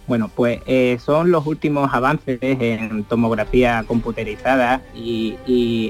[0.08, 5.36] Bueno, pues eh, son los últimos avances en tomografía computerizada y,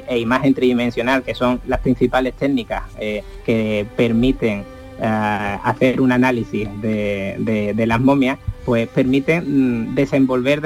[0.09, 4.64] e imagen tridimensional, que son las principales técnicas eh, que permiten
[5.00, 10.62] eh, hacer un análisis de, las momias, pues permiten mm, desenvolver,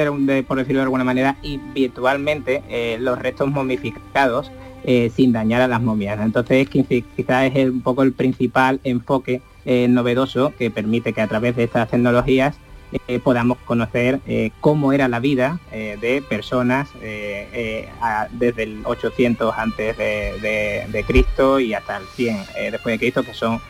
[0.49, 2.63] por decirlo de alguna manera, y virtualmente
[3.01, 4.51] los restos momificados
[5.15, 6.19] sin dañar a las momias.
[6.21, 11.65] Entonces quizás es un poco el principal enfoque novedoso que permite que a través de
[11.65, 12.57] estas tecnologías
[13.09, 19.97] eh, podamos conocer eh, cómo era la vida eh, de personas desde el 800 antes
[19.97, 22.37] de, Cristo y hasta el 100
[22.71, 23.61] después de Cristo, que son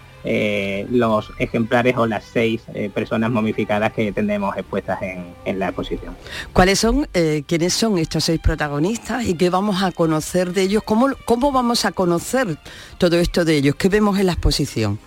[0.90, 2.62] los ejemplares o las seis
[2.94, 6.16] personas momificadas que tenemos expuestas en, la exposición.
[6.52, 7.08] ¿Cuáles son,
[7.46, 10.82] quiénes son estos seis protagonistas y qué vamos a conocer de ellos?
[10.85, 12.58] ¿Cómo, ¿Cómo vamos a conocer
[12.98, 13.74] todo esto de ellos?
[13.76, 14.98] ¿Qué vemos en la exposición?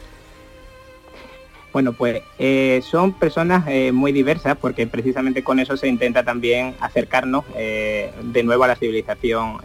[1.75, 6.73] Bueno, pues eh, son personas eh, muy diversas porque precisamente con eso se intenta también
[6.79, 9.57] acercarnos eh, de nuevo a la civilización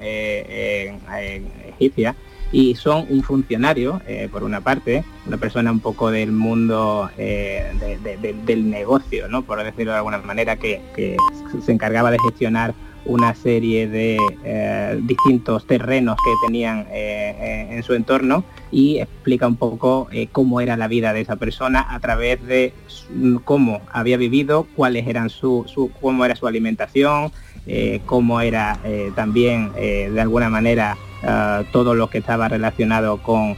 [1.78, 2.16] egipcia
[2.50, 9.28] y son un funcionario, por una parte, una persona un poco del mundo del negocio,
[9.28, 9.42] ¿no?
[9.42, 10.80] por decirlo de alguna manera, que
[11.64, 17.82] se encargaba de gestionar una serie de eh, distintos terrenos que tenían eh, eh, en
[17.82, 22.44] su entorno y explica un poco cómo era la vida de esa persona a través
[22.46, 22.72] de
[23.44, 27.32] cómo había vivido, cuáles eran su, su cómo era su alimentación,
[28.06, 28.78] cómo era
[29.16, 30.96] también de alguna manera
[31.72, 33.56] todo lo que estaba relacionado con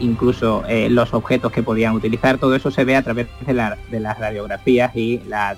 [0.00, 3.54] incluso los objetos que podían utilizar, todo eso se ve a través de,
[3.90, 5.54] de las radiografías y la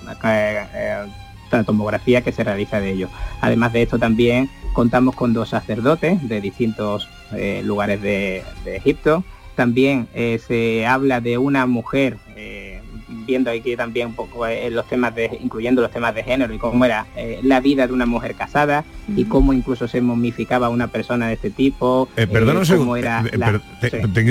[1.50, 3.08] la tomografía que se realiza de ello.
[3.40, 9.24] Además de esto también contamos con dos sacerdotes de distintos eh, lugares de, Egipto.
[9.54, 12.82] También eh, se habla de una mujer, eh,
[13.26, 16.84] viendo aquí también un poco los temas de, incluyendo los temas de género y cómo
[16.84, 17.06] era
[17.42, 18.84] la vida de una mujer casada
[19.16, 22.06] y cómo incluso se momificaba una persona de este tipo.
[22.14, 22.62] perdón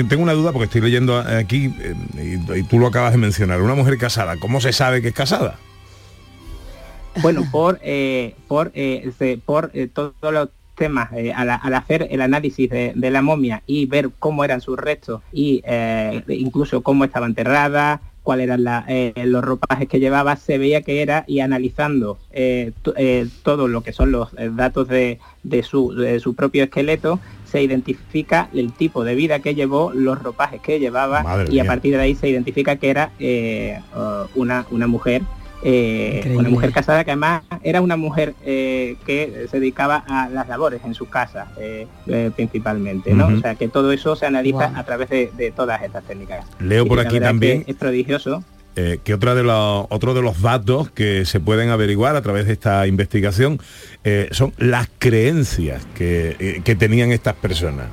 [0.08, 1.74] tengo una duda porque estoy leyendo aquí
[2.22, 3.60] y tú lo acabas de mencionar.
[3.62, 5.58] Una mujer casada, ¿cómo se sabe que es casada?
[7.22, 13.10] Bueno, por, eh, por, eh, por eh, todos los temas, al, hacer el análisis de,
[13.10, 15.62] la momia y ver cómo eran sus restos y
[16.28, 18.84] incluso cómo estaba enterrada, cuáles eran
[19.30, 22.18] los ropajes que llevaba, se veía que era, y analizando
[23.42, 25.18] todo lo que son los datos de,
[25.62, 30.60] su, de su propio esqueleto, se identifica el tipo de vida que llevó, los ropajes
[30.60, 33.12] que llevaba y a partir de ahí se identifica que era
[34.34, 35.22] una, una mujer
[35.62, 40.48] eh, una mujer casada que además era una mujer eh, que se dedicaba a las
[40.48, 41.86] labores en su casa eh,
[42.34, 43.28] principalmente, ¿no?
[43.28, 46.46] O sea que todo eso se analiza a través de, todas estas técnicas.
[46.60, 47.64] Leo por aquí también.
[47.66, 48.42] Es prodigioso.
[48.74, 52.52] que otra de los, otro de los datos que se pueden averiguar a través de
[52.52, 53.58] esta investigación
[54.30, 57.86] son las creencias que, que tenían estas personas.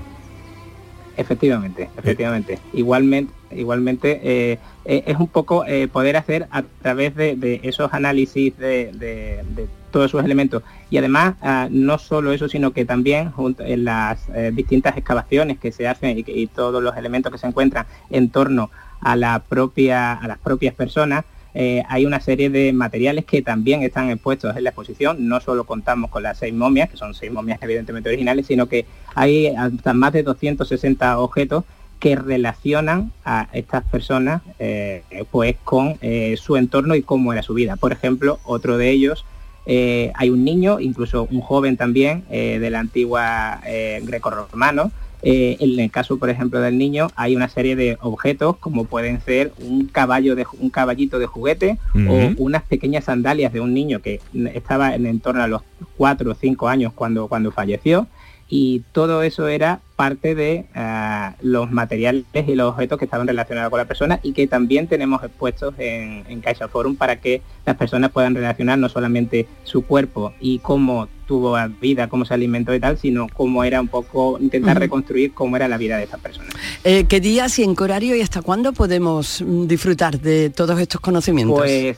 [1.16, 2.60] Efectivamente, efectivamente.
[2.74, 8.58] Igualmente, igualmente eh, eh, es un poco eh, poder hacer a través de, esos análisis
[8.58, 14.28] de, todos esos elementos y además ah, no solo eso sino que también en las
[14.54, 18.72] distintas excavaciones que se hacen y, todos los elementos que se encuentran en torno
[19.02, 23.84] a la propia a las propias personas eh, hay una serie de materiales que también
[23.84, 25.28] están expuestos en la exposición.
[25.28, 28.86] No solo contamos con las seis momias, que son seis momias evidentemente originales, sino que
[29.14, 31.64] hay hasta más de 260 objetos
[32.00, 37.54] que relacionan a estas personas eh, pues con eh, su entorno y cómo era su
[37.54, 37.76] vida.
[37.78, 39.26] Por ejemplo, otro de ellos,
[39.66, 43.62] hay un niño, incluso un joven también, de la antigua
[44.02, 44.92] greco-romano,
[45.24, 49.22] eh, en el caso, por ejemplo, del niño, hay una serie de objetos como pueden
[49.22, 54.02] ser un caballo de un caballito de juguete o unas pequeñas sandalias de un niño
[54.02, 54.20] que
[54.54, 55.62] estaba en, en torno a los
[55.96, 58.08] cuatro o cinco años cuando, cuando falleció
[58.56, 63.72] y todo eso era parte de ah, los materiales y los objetos que estaban relacionados
[63.72, 67.76] con la persona y que también tenemos expuestos en, en Caixa Forum para que las
[67.78, 72.80] personas puedan relacionar no solamente su cuerpo y cómo tuvo vida, cómo se alimentó y
[72.80, 76.50] tal, sino cómo era un poco intentar reconstruir cómo era la vida de esa persona.
[76.84, 80.80] Eh, ¿Qué días y en qué horario y hasta cuándo podemos mm, disfrutar de todos
[80.80, 81.58] estos conocimientos?
[81.58, 81.98] Pues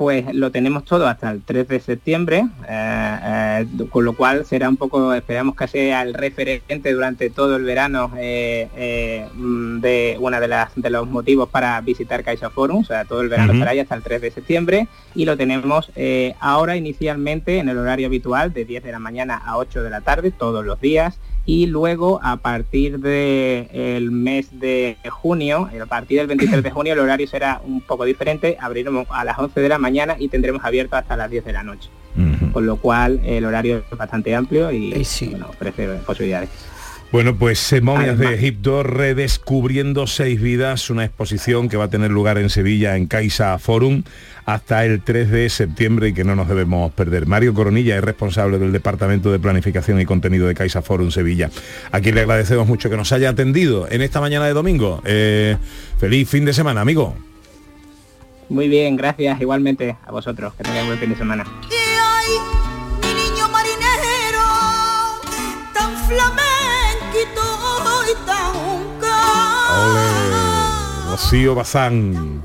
[0.00, 4.66] pues lo tenemos todo hasta el 3 de septiembre, eh, eh, con lo cual será
[4.66, 10.40] un poco, esperamos que sea el referente durante todo el verano eh, mm, de una
[10.40, 13.58] de las de los motivos para visitar Caixa Forum, o sea, todo el verano Ujú.
[13.58, 15.92] estará ahí hasta el 3 de septiembre y lo tenemos
[16.40, 20.00] ahora inicialmente en el horario habitual de 10 de la mañana a 8 de la
[20.00, 21.18] tarde todos los días
[21.50, 27.00] y luego a partir del mes de junio, a partir del 23 de junio el
[27.00, 30.94] horario será un poco diferente, abriremos a las 11 de la mañana y tendremos abierto
[30.94, 31.90] hasta las 10 de la noche.
[32.52, 36.50] Con lo cual el horario es bastante amplio y bueno, ofrece posibilidades.
[37.12, 42.38] Bueno, pues Momias de Egipto redescubriendo seis vidas, una exposición que va a tener lugar
[42.38, 44.04] en Sevilla en Caixa Forum
[44.46, 47.26] hasta el 3 de septiembre y que no nos debemos perder.
[47.26, 51.50] Mario Coronilla es responsable del Departamento de Planificación y Contenido de Caixa Forum Sevilla,
[51.90, 55.02] a quien le agradecemos mucho que nos haya atendido en esta mañana de domingo.
[55.04, 55.56] Eh,
[55.98, 57.16] feliz fin de semana, amigo.
[58.48, 61.44] Muy bien, gracias igualmente a vosotros, que tengáis buen fin de semana.
[63.02, 64.44] mi niño marinero,
[65.74, 66.39] tan flamenquito
[71.10, 72.42] Rocío Bazán.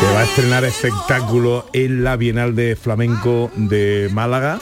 [0.00, 4.58] que va a estrenar espectáculo en la Bienal de Flamenco de Málaga.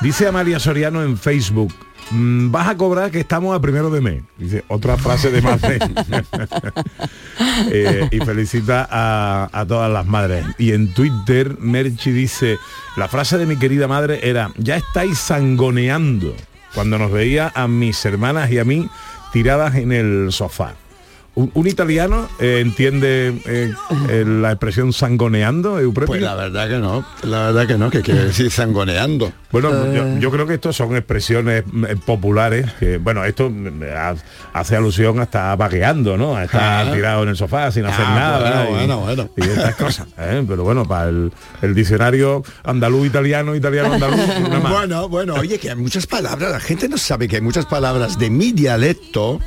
[0.00, 1.70] Dice a María Soriano en Facebook,
[2.12, 4.22] "Mm, vas a cobrar que estamos a primero de mes.
[4.38, 5.78] Dice, otra frase de madre.
[7.72, 10.44] Eh, y felicita a, a todas las madres.
[10.58, 12.56] Y en Twitter, Merchi dice,
[12.96, 16.34] la frase de mi querida madre era, ya estáis sangoneando,
[16.74, 18.88] cuando nos veía a mis hermanas y a mí
[19.32, 20.74] tiradas en el sofá.
[21.34, 23.72] ¿Un, italiano eh, entiende eh,
[24.26, 26.12] la expresión sangoneando, Euprepio?
[26.12, 29.32] Pues la verdad que no, la verdad que no, que quiere decir sangoneando.
[29.52, 34.14] Bueno, yo, yo creo que estos son expresiones eh, populares, que, bueno, esto mm, ha-
[34.52, 36.36] hace alusión hasta vagueando, ¿no?
[36.36, 36.92] A estar Ah.
[36.92, 38.38] tirado en el sofá sin hacer Ah, nada.
[38.64, 39.30] bueno, y, bueno, bueno.
[39.36, 40.06] y estas cosas.
[40.18, 40.44] ¿eh?
[40.46, 41.32] Pero bueno, para el,
[41.62, 44.20] el diccionario andaluz italiano, italiano andaluz.
[44.70, 48.18] Bueno, bueno, oye, que hay muchas palabras, la gente no sabe que hay muchas palabras
[48.18, 49.40] de mi dialecto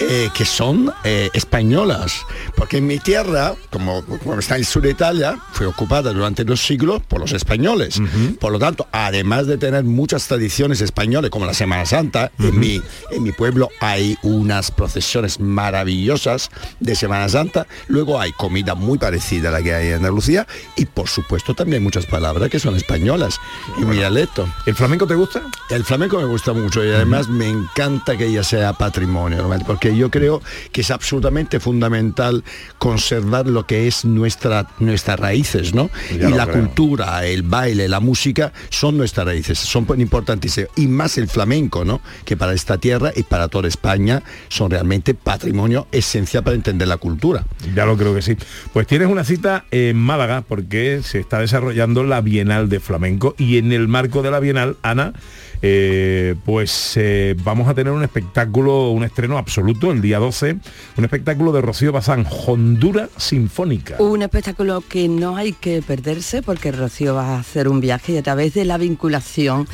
[0.00, 2.20] eh, que son eh, españolas.
[2.56, 6.44] Porque en mi tierra, como, como está en el sur de Italia, fue ocupada durante
[6.44, 8.00] dos siglos por los españoles.
[8.40, 12.82] Por lo tanto, además de tener muchas tradiciones españolas, como la Semana Santa, en, mi,
[13.10, 17.66] en mi pueblo hay unas procesiones maravillosas de Semana Santa.
[17.88, 21.82] Luego hay comida muy parecida a la que hay en Andalucía y por supuesto también
[21.82, 23.38] muchas palabras que son españolas
[23.78, 24.48] en mi dialecto.
[24.66, 25.42] ¿El flamenco te gusta?
[25.70, 30.10] El flamenco me gusta mucho y además me encanta que ella sea patrimonio, porque yo
[30.10, 32.44] creo que es absolutamente fundamental
[32.78, 35.90] conservar lo que es nuestra nuestras raíces, ¿no?
[36.10, 36.60] Ya y la creo.
[36.60, 42.00] cultura, el baile, la música son nuestras raíces, son importantísimas y más el flamenco, ¿no?
[42.24, 46.96] Que para esta tierra y para toda España son realmente patrimonio esencial para entender la
[46.96, 47.44] cultura.
[47.74, 48.36] Ya lo creo que sí.
[48.72, 53.58] Pues tienes una cita en Málaga porque se está desarrollando la Bienal de Flamenco y
[53.58, 55.12] en el marco de la Bienal, Ana,
[55.62, 60.56] eh, pues eh, vamos a tener un espectáculo, un estreno absoluto el día 12,
[60.96, 63.96] un espectáculo de Rocío Bazán, Honduras Sinfónica.
[63.98, 68.16] Un espectáculo que no hay que perderse porque Rocío va a hacer un viaje y
[68.18, 69.66] a través de la vinculación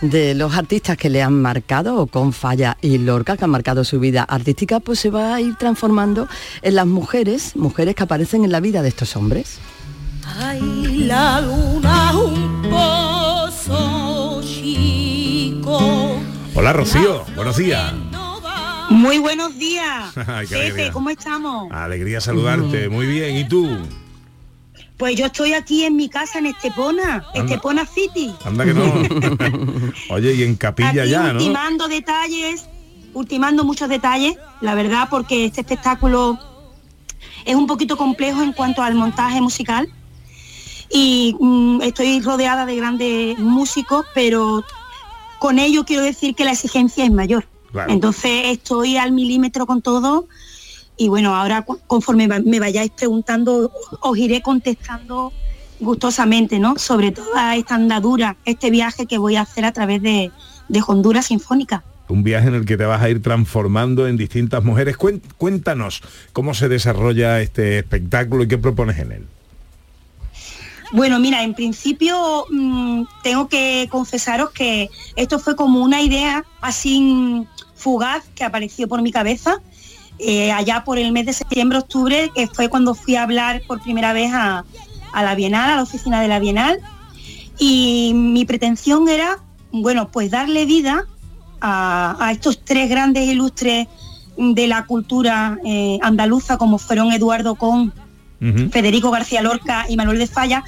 [0.00, 3.84] de los artistas que le han marcado, o con Falla y Lorca, que han marcado
[3.84, 6.28] su vida artística, pues se va a ir transformando
[6.62, 9.58] en las mujeres, mujeres que aparecen en la vida de estos hombres.
[10.36, 10.60] Ay,
[11.06, 12.12] la luna
[16.58, 17.94] Hola Rocío, buenos días.
[18.90, 20.12] Muy buenos días.
[20.26, 20.90] Ay, Pepe.
[20.90, 21.70] ¿cómo estamos?
[21.70, 23.36] Alegría saludarte, muy bien.
[23.36, 23.78] ¿Y tú?
[24.96, 27.44] Pues yo estoy aquí en mi casa en Estepona, Anda.
[27.44, 28.34] Estepona City.
[28.44, 29.92] Anda que no.
[30.10, 31.38] Oye, y en capilla Aquí ya, ¿no?
[31.38, 32.68] ultimando detalles,
[33.14, 36.40] ultimando muchos detalles, la verdad, porque este espectáculo
[37.44, 39.88] es un poquito complejo en cuanto al montaje musical.
[40.90, 44.64] Y mm, estoy rodeada de grandes músicos, pero
[45.38, 47.46] con ello quiero decir que la exigencia es mayor.
[47.72, 47.92] Claro.
[47.92, 50.26] Entonces estoy al milímetro con todo
[50.96, 53.70] y bueno, ahora conforme me vayáis preguntando,
[54.00, 55.32] os iré contestando
[55.80, 56.76] gustosamente, ¿no?
[56.76, 60.32] Sobre toda esta andadura, este viaje que voy a hacer a través de,
[60.68, 61.84] de Honduras Sinfónica.
[62.08, 64.96] Un viaje en el que te vas a ir transformando en distintas mujeres.
[64.96, 69.26] Cuéntanos cómo se desarrolla este espectáculo y qué propones en él.
[70.92, 77.46] Bueno, mira, en principio mm, tengo que confesaros que esto fue como una idea así
[77.74, 79.60] fugaz que apareció por mi cabeza
[80.18, 83.80] eh, allá por el mes de septiembre, octubre, que fue cuando fui a hablar por
[83.80, 84.64] primera vez a,
[85.14, 86.80] la Bienal, a la oficina de la Bienal.
[87.58, 89.38] Y mi pretensión era,
[89.70, 91.06] bueno, pues darle vida
[91.60, 93.86] a, a estos tres grandes ilustres
[94.36, 97.92] de la cultura eh, andaluza, como fueron Eduardo Con,
[98.70, 100.64] Federico García Lorca y Manuel de Falla,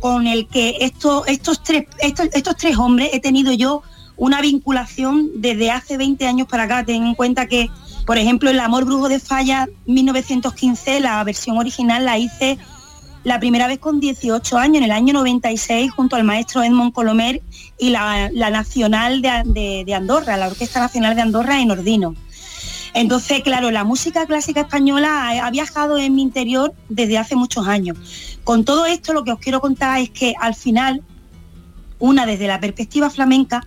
[0.00, 3.82] con el que esto, estos, tres, estos, estos tres hombres he tenido yo
[4.16, 6.84] una vinculación desde hace 20 años para acá.
[6.84, 7.70] Ten en cuenta que,
[8.06, 12.58] por ejemplo, El Amor Brujo de Falla 1915, la versión original la hice
[13.24, 17.42] la primera vez con 18 años, en el año 96, junto al maestro Edmond Colomer
[17.76, 22.14] y la, Nacional de Andorra, la Orquesta Nacional de Andorra en Ordino.
[22.96, 27.66] Entonces, claro, la música clásica española ha, ha viajado en mi interior desde hace muchos
[27.68, 27.96] años.
[28.42, 31.02] Con todo esto, lo que os quiero contar es que al final,
[31.98, 33.66] una desde la perspectiva flamenca,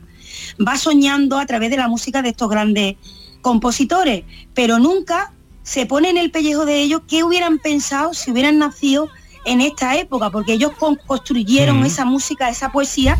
[0.66, 2.96] va soñando a través de la música de estos grandes
[3.42, 4.24] compositores,
[4.54, 5.32] pero nunca
[5.64, 9.10] se pone en el pellejo de ellos qué hubieran pensado si hubieran nacido
[9.46, 11.86] en esta época, porque ellos con- construyeron Mm.
[11.86, 13.18] esa música, esa poesía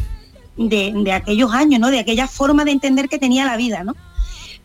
[0.58, 1.90] de, de aquellos años, ¿no?
[1.92, 3.96] De aquella forma de entender que tenía la vida, ¿no?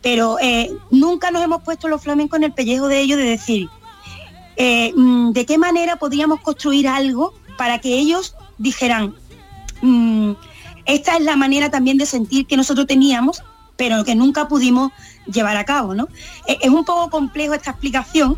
[0.05, 3.69] Pero eh, nunca nos hemos puesto los flamencos en el pellejo de ellos de decir,
[4.57, 9.15] eh, mm, ¿de qué manera podríamos construir algo para que ellos dijeran,
[9.83, 10.33] mm,
[10.87, 13.43] esta es la manera también de sentir que nosotros teníamos,
[13.77, 14.93] pero que nunca pudimos
[15.27, 16.07] llevar a cabo, ¿no?
[16.47, 18.37] E- Es un poco complejo esta explicación,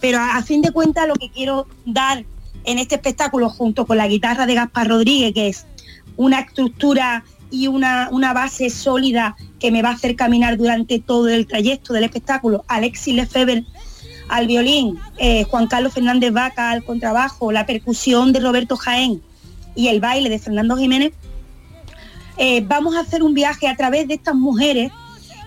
[0.00, 2.24] pero a, a fin de cuentas lo que quiero dar
[2.64, 5.66] en este espectáculo junto con la guitarra de Gaspar Rodríguez, que es
[6.16, 11.28] una estructura y una, una base sólida que me va a hacer caminar durante todo
[11.28, 13.64] el trayecto del espectáculo, Alexis Lefebvre
[14.28, 19.22] al violín, eh, Juan Carlos Fernández Vaca al contrabajo, la percusión de Roberto Jaén
[19.74, 21.12] y el baile de Fernando Jiménez,
[22.36, 24.90] eh, vamos a hacer un viaje a través de estas mujeres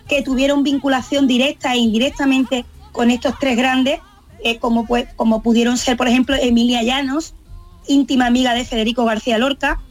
[0.07, 3.99] que tuvieron vinculación directa e indirectamente con estos tres grandes,
[4.43, 7.33] eh, como, pues, como pudieron ser, por ejemplo, Emilia Llanos,
[7.87, 9.81] íntima amiga de Federico García Lorca,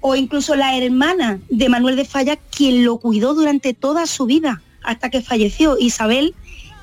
[0.00, 4.62] o incluso la hermana de Manuel de Falla, quien lo cuidó durante toda su vida,
[4.82, 6.34] hasta que falleció, Isabel,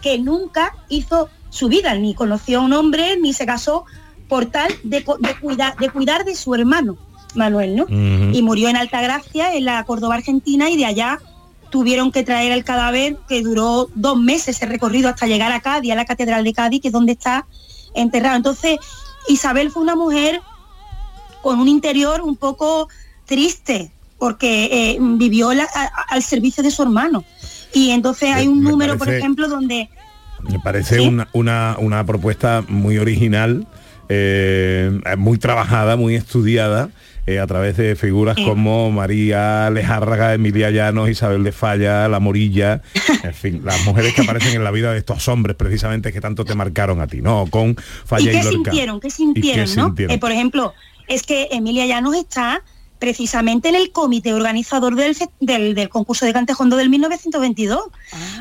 [0.01, 3.85] que nunca hizo su vida, ni conoció a un hombre, ni se casó
[4.27, 6.97] por tal de, cuidar, de cuidar de su hermano,
[7.33, 7.85] Manuel, ¿no?
[7.89, 11.19] Y murió en Altagracia, en la Córdoba Argentina, y de allá
[11.69, 15.91] tuvieron que traer el cadáver que duró dos meses el recorrido hasta llegar a Cádiz,
[15.91, 17.45] a la Catedral de Cádiz, que es donde está
[17.93, 18.35] enterrado.
[18.37, 18.77] Entonces,
[19.27, 20.41] Isabel fue una mujer
[21.41, 22.87] con un interior un poco
[23.25, 27.23] triste, porque eh, vivió la- a- a- al servicio de su hermano.
[27.73, 29.89] Y entonces hay un me número, por ejemplo, donde
[30.49, 33.67] Me parece una, una, una propuesta muy original,
[34.09, 36.89] eh, muy trabajada, muy estudiada.
[37.27, 38.45] eh, a través de figuras Sí.
[38.45, 42.83] como María Lejárraga, Emilia Llanos, Isabel de Falla, La Morilla,
[43.23, 46.45] en fin, las mujeres que aparecen en la vida de estos hombres precisamente que tanto
[46.45, 47.47] te marcaron a ti, ¿no?
[47.49, 48.51] Con ¿Y Falla y, qué Lorca.
[48.51, 48.99] sintieron?
[48.99, 49.85] ¿Qué ¿Y sintieron, qué no?
[49.87, 50.19] sintieron?
[50.19, 50.73] Por ejemplo,
[51.07, 52.61] es que Emilia Llanos está
[52.99, 57.79] precisamente en el comité organizador del, del, del concurso de Cantejondo del 1922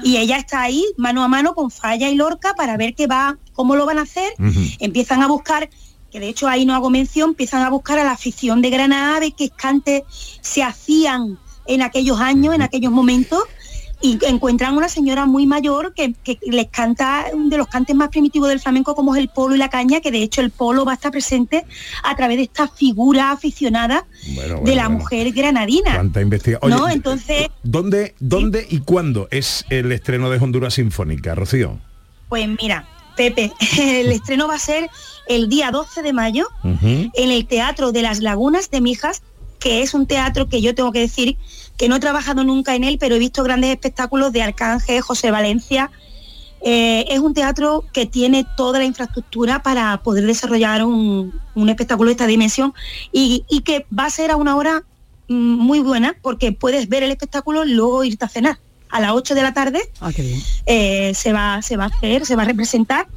[0.03, 3.39] y ella está ahí mano a mano con Falla y Lorca para ver qué va,
[3.53, 4.33] cómo lo van a hacer.
[4.79, 5.69] Empiezan a buscar,
[6.11, 9.21] que de hecho ahí no hago mención, empiezan a buscar a la afición de Granada,
[9.21, 10.03] de qué cantes
[10.41, 13.43] se hacían en aquellos años, en aquellos momentos
[14.05, 18.51] y encuentran una señora muy mayor que, que les canta de los cantes más primitivos
[18.51, 20.93] del flamenco como es el polo y la caña, que de hecho el polo va
[20.93, 21.65] a estar presente
[22.03, 24.99] a través de esta figura aficionada Bueno, de la bueno.
[24.99, 25.95] mujer granadina.
[25.95, 26.71] Cuánta investigación.
[26.71, 26.91] ¿No?
[26.91, 31.79] Entonces, ¿Dónde, dónde y cuándo es el estreno de Honduras Sinfónica, Rocío?
[32.29, 32.87] pues mira,
[33.17, 34.91] Pepe, el estreno va a ser
[35.29, 39.23] el día 12 de mayo en el Teatro de las Lagunas de Mijas,
[39.61, 41.39] que es un teatro que yo tengo que decir
[41.77, 45.31] que no he trabajado nunca en él, pero he visto grandes espectáculos de Arcángel, José
[45.31, 45.91] Valencia.
[46.67, 52.09] Eh, es un teatro que tiene toda la infraestructura para poder desarrollar un, un espectáculo
[52.09, 52.73] de esta dimensión
[53.13, 54.83] y, y que va a ser a una hora
[55.29, 58.59] mm, muy buena porque puedes ver el espectáculo y luego irte a cenar.
[58.89, 60.41] A las 8 de la tarde Ah, qué bien.
[60.67, 63.09] eh, se, va, se va a hacer, se va a representar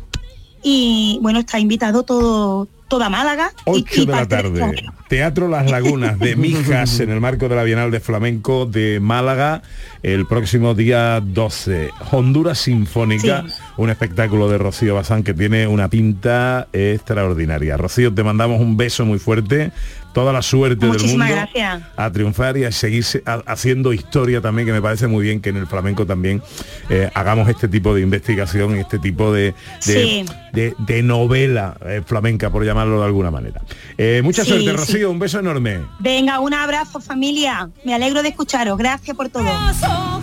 [0.63, 3.51] y bueno, está invitado todo, toda Málaga.
[3.59, 4.75] y- 8 y de la de tarde.
[5.07, 9.61] Teatro Las Lagunas de Mijas en el marco de la Bienal de Flamenco de Málaga
[10.03, 11.89] el próximo día 12.
[12.11, 13.53] Honduras Sinfónica, Sí.
[13.77, 17.77] un espectáculo de Rocío Bazán que tiene una pinta extraordinaria.
[17.77, 19.71] Rocío, te mandamos un beso muy fuerte,
[20.17, 21.83] toda la suerte del Muchísimas mundo gracias.
[21.95, 25.39] a triunfar y a seguir se- ha- haciendo historia también, que me parece muy bien
[25.41, 26.41] que en el flamenco también
[26.89, 30.25] eh, hagamos este tipo de investigación, este tipo de, de, Sí.
[30.53, 33.61] de- de novela eh, flamenca, por llamarlo de alguna manera.
[33.95, 34.75] Eh, mucha Sí, suerte, sí.
[34.75, 35.81] Rocío, un beso enorme.
[35.99, 37.69] Venga, un abrazo familia.
[37.85, 38.75] Me alegro de escucharos.
[38.75, 39.45] Gracias por todo.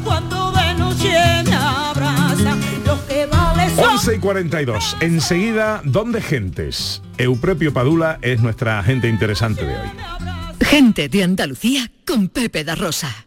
[0.03, 0.53] Cuando
[1.55, 2.57] abraza,
[3.77, 4.97] 11 y 42.
[5.01, 7.03] Enseguida, ¿dónde gentes?
[7.19, 9.89] Eupropio Padula es nuestra agente interesante de hoy.
[10.61, 13.27] Gente de Andalucía con Pepe da Rosa.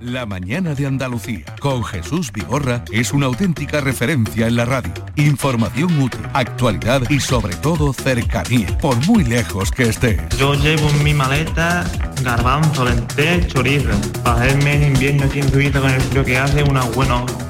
[0.00, 4.92] La mañana de Andalucía con Jesús Vigorra es una auténtica referencia en la radio.
[5.16, 10.20] Información útil, actualidad y sobre todo cercanía, por muy lejos que estés.
[10.38, 11.90] Yo llevo en mi maleta
[12.22, 13.90] garbanzo, lentejas, chorizo.
[14.22, 17.49] Para hacerme en invierno aquí en Suiza con el frío que hace, unas buenas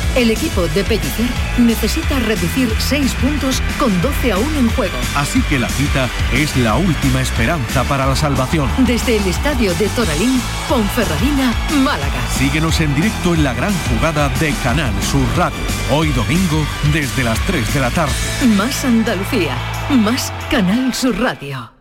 [0.15, 4.97] El equipo de Pellicer necesita reducir 6 puntos con 12 a 1 en juego.
[5.15, 8.69] Así que la cita es la última esperanza para la salvación.
[8.79, 12.27] Desde el estadio de Toralín, Ponferradina, Málaga.
[12.37, 15.57] Síguenos en directo en la gran jugada de Canal Sur Radio.
[15.89, 18.13] Hoy domingo desde las 3 de la tarde.
[18.57, 19.55] Más Andalucía,
[19.89, 21.71] más Canal Sur Radio.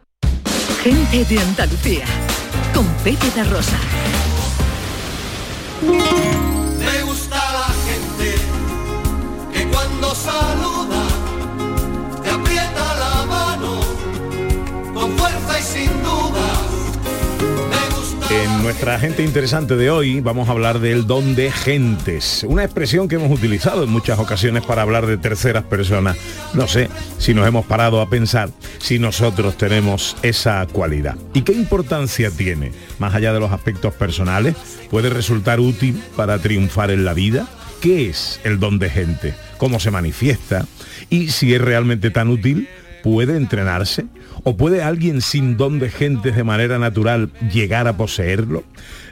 [0.85, 2.05] Gente de Andalucía,
[2.73, 3.77] con Pepe da Rosa.
[10.21, 11.03] Saluda
[12.23, 13.81] te aprieta la mano
[14.93, 15.91] con fuerza y sin
[18.31, 23.09] En nuestra gente interesante de hoy vamos a hablar del don de gentes, una expresión
[23.09, 26.17] que hemos utilizado en muchas ocasiones para hablar de terceras personas.
[26.55, 31.17] No sé si nos hemos parado a pensar si nosotros tenemos esa cualidad.
[31.35, 32.71] ¿Y qué importancia tiene?
[32.99, 34.55] Más allá de los aspectos personales,
[34.91, 37.49] ¿puede resultar útil para triunfar en la vida?
[37.81, 39.35] ¿Qué es el don de gente?
[39.57, 40.67] ¿Cómo se manifiesta?
[41.09, 42.69] Y si es realmente tan útil,
[43.03, 44.05] ¿puede entrenarse?
[44.45, 48.65] ¿O puede alguien sin don de gentes de manera natural llegar a poseerlo?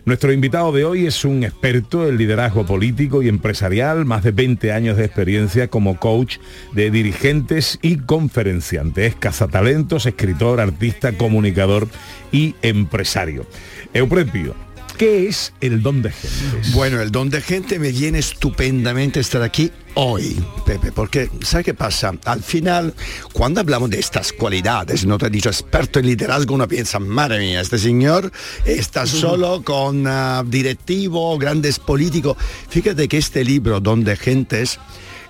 [0.04, 4.70] Nuestro invitado de hoy es un experto en liderazgo político y empresarial, más de 20
[4.72, 6.36] años de experiencia como coach
[6.72, 9.06] de dirigentes y conferenciante.
[9.06, 11.88] Es cazatalentos, escritor, artista, comunicador
[12.32, 13.46] y empresario.
[13.94, 14.54] Euprepio,
[14.98, 16.72] ¿qué es el don de gentes?
[16.74, 20.36] Bueno, el don de gente me viene estupendamente estar aquí hoy,
[20.66, 22.12] Pepe, porque ¿sabe qué pasa?
[22.24, 22.92] Al final,
[23.32, 27.38] cuando hablamos de estas cualidades, no te he dicho experto en liderazgo, uno piensa, madre
[27.38, 28.32] mía, este señor
[28.64, 32.36] está solo con ah, directivo, grandes políticos.
[32.68, 34.80] Fíjate que este libro, Don de Gentes,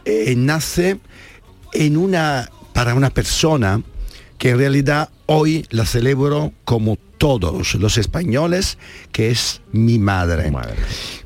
[0.07, 0.99] eh, nace
[1.75, 3.83] en una, para una persona
[4.39, 8.79] que en realidad hoy la celebro como todos los españoles,
[9.13, 10.51] que es mi madre.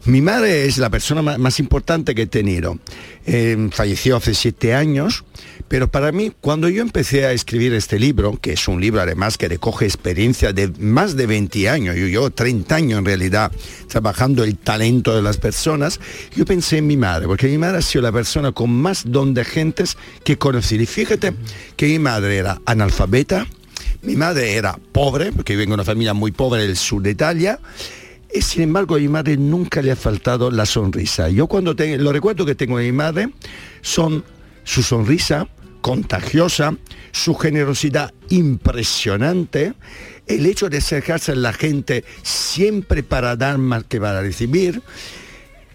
[0.07, 2.79] Mi madre es la persona más importante que he tenido.
[3.27, 5.25] Eh, falleció hace siete años,
[5.69, 9.39] pero para mí, cuando yo empecé a escribir este libro, que es un libro además
[9.39, 13.53] que recoge experiencia de más de 20 años, yo llevo 30 años en realidad
[13.87, 16.01] trabajando el talento de las personas,
[16.35, 19.33] yo pensé en mi madre, porque mi madre ha sido la persona con más don
[19.35, 20.75] de gentes que conocí.
[20.75, 21.35] Y fíjate
[21.77, 23.47] que mi madre era analfabeta,
[24.03, 27.59] mi madre era pobre, porque vengo de una familia muy pobre del sur de Italia,
[28.35, 31.29] y sin embargo a mi madre nunca le ha faltado la sonrisa.
[31.29, 33.31] Yo cuando te, los recuerdos que tengo de mi madre
[33.81, 34.25] son
[34.65, 35.49] su sonrisa
[35.81, 36.77] contagiosa,
[37.11, 39.75] su generosidad impresionante,
[40.27, 44.81] el hecho de acercarse a la gente siempre para dar más que para recibir,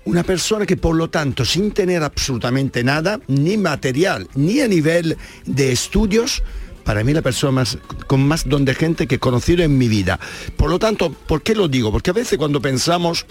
[0.05, 5.17] una persona que por lo tanto sin tener absolutamente nada, ni material, ni a nivel
[5.45, 6.41] de estudios,
[6.88, 7.78] para mí la persona más,
[8.08, 10.22] con más don de gente que he conocido en mi vida.
[10.56, 11.92] Por lo tanto, ¿por qué lo digo?
[11.92, 13.26] Porque a veces cuando pensamos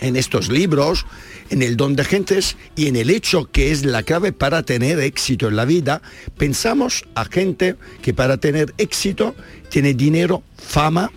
[0.00, 1.06] en estos libros,
[1.48, 5.00] en el don de gentes y en el hecho que es la clave para tener
[5.00, 6.02] éxito en la vida,
[6.36, 9.34] pensamos a gente que para tener éxito
[9.70, 11.10] tiene dinero, fama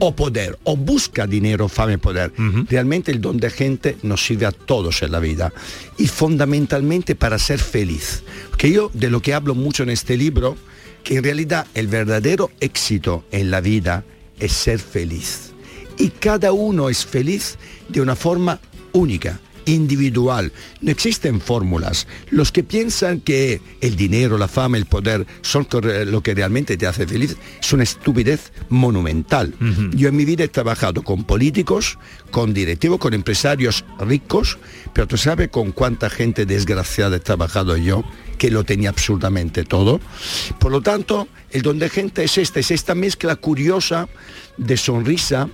[0.00, 2.34] o poder, o busca dinero, fama y poder.
[2.68, 5.54] Realmente el don de gente nos sirve a todos en la vida
[5.96, 8.24] y fundamentalmente para ser feliz.
[8.58, 10.58] Que yo de lo que hablo mucho en este libro,
[11.04, 14.04] que en realidad el verdadero éxito en la vida
[14.40, 15.52] es ser feliz
[15.98, 17.56] y cada uno es feliz
[17.88, 18.58] de una forma
[18.92, 20.52] única, individual.
[20.80, 22.06] No existen fórmulas.
[22.30, 25.66] Los que piensan que el dinero, la fama, el poder son
[26.06, 29.54] lo que realmente te hace feliz es una estupidez monumental.
[29.94, 31.98] Yo en mi vida he trabajado con políticos,
[32.30, 34.58] con directivos, con empresarios ricos,
[34.92, 38.04] pero tú sabes con cuánta gente desgraciada he trabajado yo
[38.34, 40.00] que lo tenía absolutamente todo.
[40.58, 44.08] Por lo tanto, el don de gente es esta, es esta mezcla curiosa
[44.56, 45.48] de sonrisa,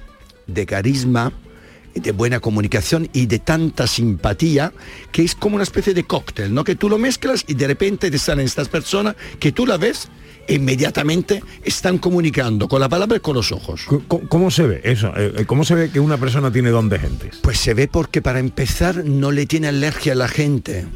[0.46, 1.32] de carisma,
[1.94, 4.72] de buena comunicación y de tanta simpatía
[5.12, 6.64] que es como una especie de cóctel, ¿no?
[6.64, 10.08] Que tú lo mezclas y de repente te salen estas personas que tú la ves
[10.46, 13.82] e inmediatamente están comunicando con la palabra y con los ojos.
[13.86, 15.12] ¿Cómo, cómo se ve eso?
[15.16, 17.38] Eh, ¿Cómo se ve que una persona tiene don de gentes?
[17.42, 20.86] Pues se ve porque para empezar no le tiene alergia a la gente.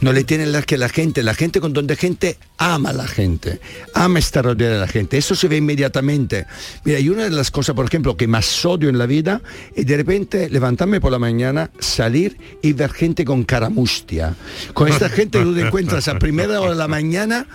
[0.00, 1.22] No le tiene alergia a la gente.
[1.22, 3.60] La gente con donde gente ama a la gente,
[3.94, 5.18] ama estar rodeada de la gente.
[5.18, 6.46] Eso se ve inmediatamente.
[6.84, 9.40] Mira, y una de las cosas, por ejemplo, que más odio en la vida
[9.74, 14.34] es de repente levantarme por la mañana, salir y ver gente con cara mustia.
[14.74, 17.46] Con esta gente que tú te encuentras a primera hora de la mañana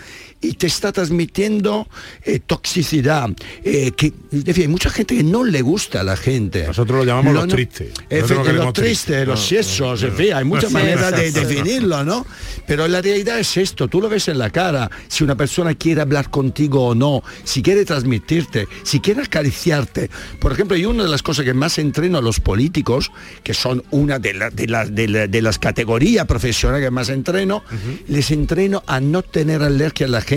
[0.41, 1.87] y te está transmitiendo
[2.23, 3.29] eh, toxicidad.
[3.63, 6.65] eh, que, es decir, hay mucha gente que no le gusta a la gente.
[6.67, 7.89] Nosotros lo llamamos los tristes.
[8.21, 12.25] Nosotros los queremos tristes, los siesos, no, en fin, hay muchas maneras de definirlo, ¿no?
[12.67, 16.01] Pero la realidad es esto, tú lo ves en la cara, si una persona quiere
[16.01, 20.09] hablar contigo o no, si quiere transmitirte, si quiere acariciarte.
[20.39, 23.11] Por ejemplo, y una de las cosas que más entreno a los políticos,
[23.43, 27.09] que son una de, la- de, la- de la- de las categorías profesionales que más
[27.09, 27.63] entreno,
[28.07, 30.30] les entreno a no tener alergia a la gente.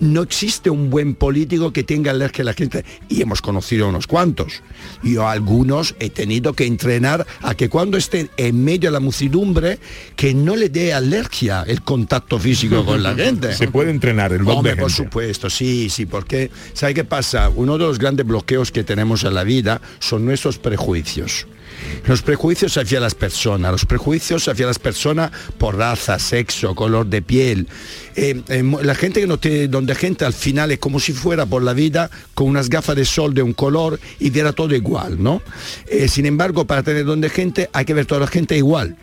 [0.00, 2.84] No existe un buen político que tenga alergia a la gente.
[3.08, 4.62] Y hemos conocido unos cuantos.
[5.02, 9.00] Yo a algunos he tenido que entrenar a que cuando estén en medio de la
[9.00, 9.78] muchedumbre,
[10.14, 13.54] que no le dé alergia el contacto físico con la gente.
[13.54, 15.04] Se puede entrenar el Hombre, de por gente.
[15.04, 17.50] supuesto, sí, sí, porque ¿sabe qué pasa?
[17.54, 21.46] Uno de los grandes bloqueos que tenemos en la vida son nuestros prejuicios.
[22.06, 27.22] Los prejuicios hacia las personas, los prejuicios hacia las personas por raza, sexo, color de
[27.22, 27.68] piel.
[28.14, 31.46] Eh, eh, la gente que no tiene donde gente al final es como si fuera
[31.46, 35.22] por la vida con unas gafas de sol de un color y viera todo igual,
[35.22, 35.42] ¿no?
[35.86, 38.96] Eh, sin embargo, para tener donde gente hay que ver toda la gente igual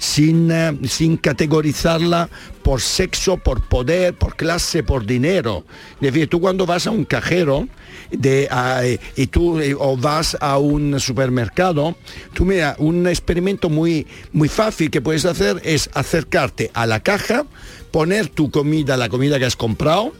[0.00, 2.30] sin, eh, sin categorizarla
[2.62, 5.64] por sexo, por poder, por clase, por dinero.
[6.00, 7.68] Es decir, tú cuando vas a un cajero
[8.10, 11.96] de, y tú eh, o vas a un supermercado,
[12.32, 17.44] tú mira, un experimento muy, muy fácil que puedes hacer es acercarte a la caja,
[17.90, 20.14] poner tu comida, la comida que has comprado,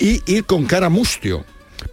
[0.00, 1.44] y ir con cara mustio.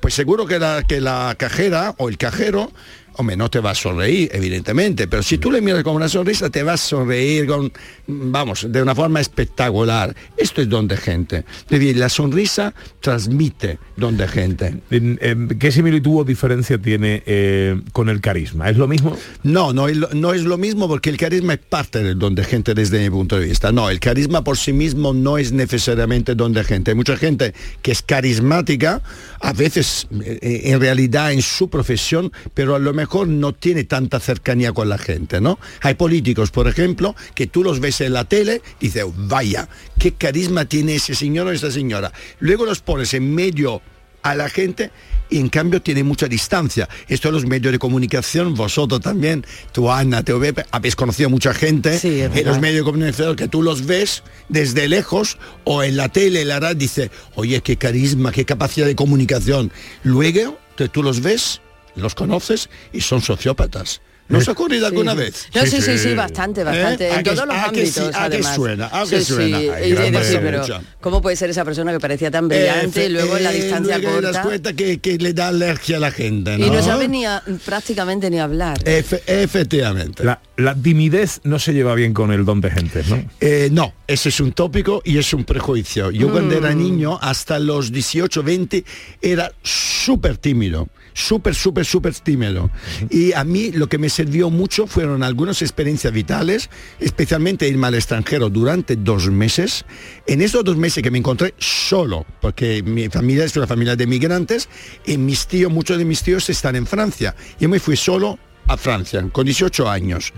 [0.01, 2.71] Pues seguro que la, que la cajera o el cajero,
[3.17, 6.49] hombre, no te va a sonreír, evidentemente, pero si tú le miras con una sonrisa,
[6.49, 7.71] te va a sonreír con,
[8.07, 10.15] vamos, de una forma espectacular.
[10.37, 11.37] Esto es don de gente.
[11.63, 14.81] Es decir, la sonrisa transmite don de gente.
[14.91, 18.69] En- en- ¿Qué similitud o diferencia tiene eh, con el carisma?
[18.69, 19.17] ¿Es lo mismo?
[19.43, 22.35] No, no, es lo- no es lo mismo porque el carisma es parte del don
[22.35, 23.71] de gente desde mi punto de vista.
[23.71, 26.91] No, el carisma por sí mismo no es necesariamente don de gente.
[26.91, 29.01] Hay mucha gente que es carismática,
[29.39, 34.19] a veces eh, en realidad en su profesión, pero a lo mejor no tiene tanta
[34.19, 35.59] cercanía con la gente, ¿no?
[35.81, 39.67] Hay políticos, por ejemplo, que tú los ves en la tele y dices, vaya,
[39.99, 42.11] qué carisma tiene ese señor o esa señora.
[42.39, 43.81] Luego los pones en medio
[44.23, 44.91] a la gente
[45.29, 46.87] y en cambio tiene mucha distancia.
[47.07, 51.53] Esto en los medios de comunicación, vosotros también, tú Ana, TV, habéis conocido a mucha
[51.53, 52.51] gente en verdad.
[52.51, 56.47] los medios de comunicación que tú los ves desde lejos o en la tele, en
[56.49, 59.71] la radio, dice, oye, qué carisma, qué capacidad de comunicación.
[60.03, 61.61] Luego te- tú los ves,
[61.97, 64.01] los conoces y son sociópatas.
[64.29, 65.47] ¿No os ha ocurrido alguna vez?
[65.55, 67.07] No, sí, sí, sí, bastante, bastante.
[67.07, 67.11] ¿Eh?
[67.11, 67.99] ¿A En todos los a que sí?
[67.99, 68.55] ámbitos, ¿A que además.
[68.55, 68.85] suena?
[68.91, 69.61] ¿A que Sí, sí, suena?
[69.61, 70.81] y- Ay, y grande decir, pero mucha.
[71.01, 73.97] ¿cómo puede ser esa persona que parecía tan brillante y luego en la Eh, distancia
[73.97, 76.65] luego das cuenta que, que le da alergia a la gente, ¿no?
[76.65, 78.83] Y no sabe ni a- prácticamente ni hablar.
[78.83, 80.23] Efe- efectivamente.
[80.23, 83.23] La, la timidez no se lleva bien con el don de gente, ¿no?
[83.39, 86.11] Eh, no, ese es un tópico y es un prejuicio.
[86.11, 86.77] Yo cuando era Mm.
[86.77, 88.83] niño, hasta los 18, 20,
[89.21, 90.87] era súper tímido.
[91.13, 92.69] Súper, súper, súper tímido.
[93.09, 97.93] Y a mí lo que me sirvió mucho fueron algunas experiencias vitales, especialmente irme al
[97.93, 99.85] extranjero durante dos meses.
[100.25, 104.07] En esos dos meses que me encontré solo, porque mi familia es una familia de
[104.07, 104.69] migrantes
[105.05, 107.35] y mis tíos, muchos de mis tíos están en Francia.
[107.59, 110.33] Yo me fui solo a Francia con 18 años.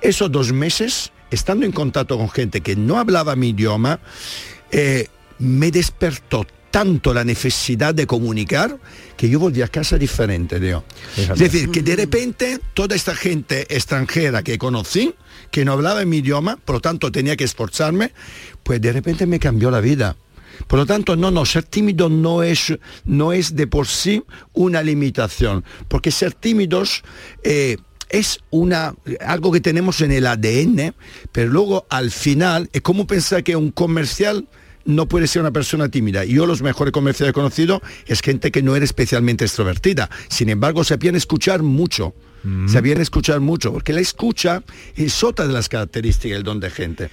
[0.00, 4.00] Esos dos meses, estando en contacto con gente que no hablaba mi idioma,
[4.70, 5.06] eh,
[5.38, 8.78] me despertó tanto la necesidad de comunicar
[9.16, 10.56] que yo volví a casa diferente.
[11.16, 15.14] Es decir, que de repente toda esta gente extranjera que conocí,
[15.50, 18.12] que no hablaba mi idioma, por lo tanto tenía que esforzarme,
[18.62, 20.16] pues de repente me cambió la vida.
[20.66, 24.82] Por lo tanto, no, no, ser tímido no es, no es de por sí una
[24.82, 27.04] limitación, porque ser tímidos
[27.44, 27.76] eh,
[28.08, 28.94] es una,
[29.24, 30.94] algo que tenemos en el ADN,
[31.32, 34.48] pero luego al final es como pensar que un comercial
[34.88, 36.24] no puede ser una persona tímida.
[36.24, 40.08] Yo los mejores comerciales que he conocido es gente que no era especialmente extrovertida.
[40.28, 42.14] Sin embargo, sabían escuchar mucho.
[42.66, 44.62] Sabían escuchar mucho, porque la escucha
[44.94, 47.10] es otra de las características del don de gente.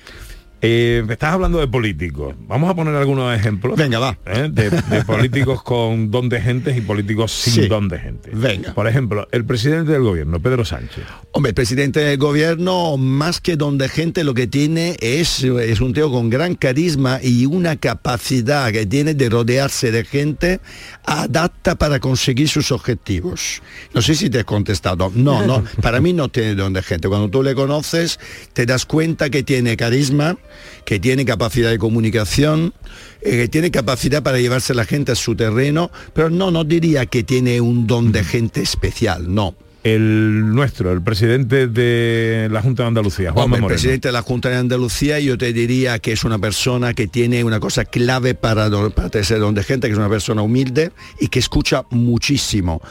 [0.61, 2.33] Eh, estás hablando de políticos.
[2.47, 3.77] Vamos a poner algunos ejemplos.
[3.77, 4.17] Venga, va.
[4.25, 4.49] ¿eh?
[4.51, 7.67] De, de políticos con don de gente y políticos sin Sí.
[7.67, 8.31] don de gente.
[8.33, 8.73] Venga.
[8.73, 11.03] Por ejemplo, el presidente del gobierno, Pedro Sánchez.
[11.31, 15.93] Hombre, el presidente del gobierno, más que donde gente lo que tiene es, es un
[15.93, 20.59] tío con gran carisma y una capacidad que tiene de rodearse de gente
[21.05, 23.61] adapta para conseguir sus objetivos.
[23.93, 25.11] No sé si te he contestado.
[25.13, 27.07] No, no, para mí no tiene donde gente.
[27.07, 28.19] Cuando tú le conoces,
[28.53, 30.37] te das cuenta que tiene carisma,
[30.85, 32.73] que tiene capacidad de comunicación,
[33.21, 37.05] eh, que tiene capacidad para llevarse la gente a su terreno, pero no, no diría
[37.05, 39.55] que tiene un don de gente especial, no
[39.85, 44.23] el nuestro, el presidente de la Junta de Andalucía, Juan Hombre, el presidente de la
[44.23, 48.33] Junta de Andalucía, yo te diría que es una persona que tiene una cosa clave
[48.33, 52.81] para, para ser donde gente, que es una persona humilde y que escucha muchísimo.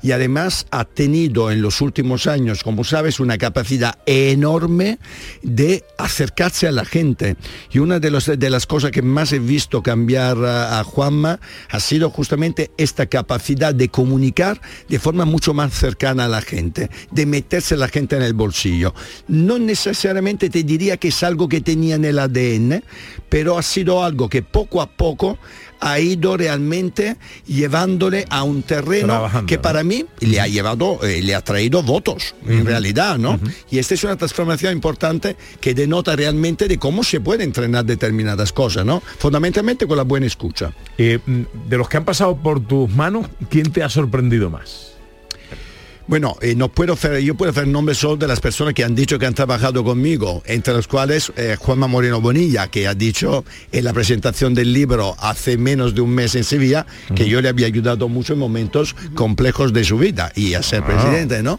[0.00, 5.00] Y además ha tenido en los últimos años, como sabes, una capacidad enorme
[5.42, 7.34] de acercarse a la gente.
[7.72, 11.40] Y una de, los- de las cosas que más he visto cambiar a, a Juanma
[11.68, 16.90] ha sido justamente esta capacidad de comunicar de forma mucho más cercana a la gente,
[17.10, 18.94] de meterse la gente en el bolsillo.
[19.28, 22.84] No necesariamente te diría que es algo que tenía en el ADN,
[23.28, 25.38] pero ha sido algo que poco a poco
[25.80, 27.16] ha ido realmente
[27.46, 29.62] llevándole a un terreno Trabajando, que ¿no?
[29.62, 33.38] para mí le ha llevado, eh, le ha traído votos, en realidad, ¿no?
[33.70, 38.52] Y esta es una transformación importante que denota realmente de cómo se puede entrenar determinadas
[38.52, 39.02] cosas, ¿no?
[39.18, 40.72] Fundamentalmente con la buena escucha.
[40.96, 41.18] Eh,
[41.68, 44.93] de los que han pasado por tus manos, ¿quién te ha sorprendido más?
[46.06, 48.94] Bueno, eh, no puedo hacer, yo puedo hacer nombres solo de las personas que han
[48.94, 53.44] dicho que han trabajado conmigo, entre los cuales eh, Juanma Moreno Bonilla, que ha dicho
[53.72, 56.84] en la presentación del libro hace menos de un mes en Sevilla,
[57.14, 60.82] que yo le había ayudado mucho en momentos complejos de su vida y a ser
[60.82, 60.86] Ah.
[60.86, 61.58] presidente, ¿no?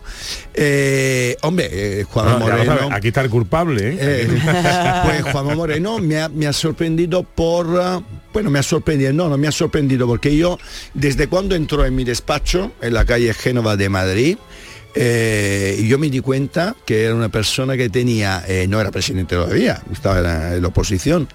[0.54, 2.66] Eh, hombre, eh, Juanma Ah, Moreno...
[2.66, 3.98] sabes, aquí está el culpable,
[5.06, 7.80] pues Juanma Moreno me ha, me ha sorprendido por...
[7.82, 10.60] ah, bueno, me ha sorprendido, no, no me ha sorprendido porque yo,
[10.94, 14.35] desde cuando entró en mi despacho, en la calle Génova de Madrid,
[14.96, 19.36] eh, yo me di cuenta que era una persona que tenía, eh, no era presidente
[19.36, 21.28] todavía, estaba en la, en la oposición,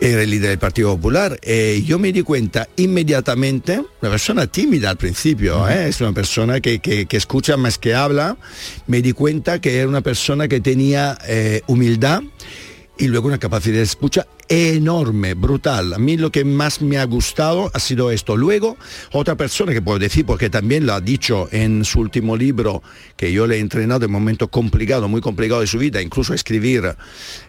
[0.00, 1.38] era el líder del Partido Popular.
[1.42, 6.80] Eh, yo me di cuenta inmediatamente, una persona tímida al principio, es una persona que,
[6.80, 8.36] que- que escucha más que habla,
[8.86, 11.18] me di cuenta que era una persona que tenía
[11.66, 12.22] humildad
[12.98, 15.94] y luego una capacidad de escucha enorme, brutal.
[15.94, 18.36] A mí lo que más me ha gustado ha sido esto.
[18.36, 18.76] Luego,
[19.12, 22.82] otra persona que puedo decir, porque también lo ha dicho en su último libro,
[23.16, 26.34] que yo le he entrenado en un momento complicado, muy complicado de su vida, incluso
[26.34, 26.94] escribir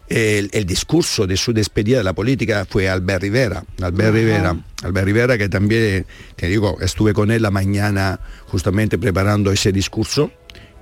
[0.07, 3.65] el, el discurso de su despedida de la política fue Albert Rivera.
[3.81, 4.13] Albert.
[4.13, 4.55] Rivera.
[4.83, 6.05] Albert Rivera, que también,
[6.37, 10.31] te digo, estuve con él la mañana justamente preparando ese discurso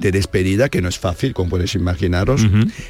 [0.01, 2.41] de despedida, que no es fácil, como podéis imaginaros,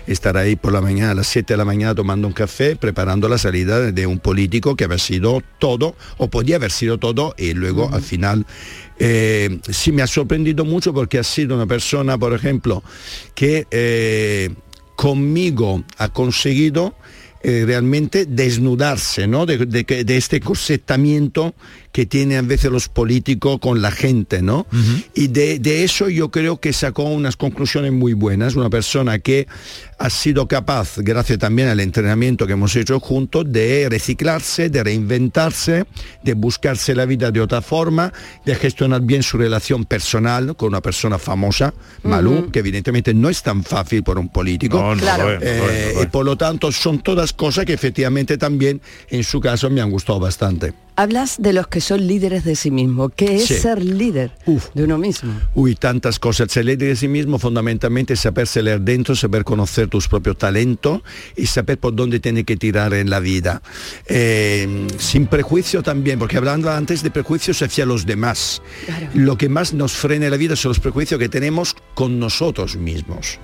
[0.08, 3.28] estar ahí por la mañana, a las 7 de la mañana tomando un café, preparando
[3.28, 7.54] la salida de, un político que había sido todo, o podía haber sido todo, y
[7.54, 8.46] luego al final
[8.98, 12.82] eh, sí me ha sorprendido mucho porque ha sido una persona, por ejemplo,
[13.36, 14.50] que eh,
[14.96, 16.96] conmigo ha conseguido
[17.44, 19.46] eh, realmente desnudarse ¿no?
[19.46, 21.56] de, de este corsetamiento
[21.92, 24.66] que tienen a veces los políticos con la gente, ¿no?
[25.14, 29.48] Y de, de eso yo creo que sacó unas conclusiones muy buenas, una persona que
[30.00, 35.86] ha sido capaz, gracias también al entrenamiento que hemos hecho juntos, de reciclarse, de reinventarse,
[36.24, 38.12] de buscarse la vida de otra forma,
[38.46, 41.74] de gestionar bien su relación personal con una persona famosa,
[42.04, 44.80] Malú, que evidentemente no es tan fácil por un político.
[44.80, 45.26] No, no Claro.
[45.26, 46.04] no no Eh, es.
[46.04, 49.92] y por lo tanto son todas cosas que efectivamente también en su caso me han
[49.92, 50.74] gustado bastante.
[51.02, 53.12] Hablas de los que son líderes de sí mismos.
[53.16, 53.56] ¿Qué es Sí.
[53.56, 54.34] ser líder
[54.76, 55.34] de uno mismo?
[55.56, 56.52] Uy, tantas cosas.
[56.52, 61.02] Ser líder de sí mismo fundamentalmente es saberse leer dentro, saber conocer tus propios talentos
[61.36, 63.64] y saber por dónde tiene que tirar en la vida.
[64.06, 68.62] Eh, sin prejuicio también, porque hablando antes de prejuicios hacia los demás.
[69.16, 72.76] Lo que más nos frena en la vida son los prejuicios que tenemos con nosotros
[72.76, 73.40] mismos.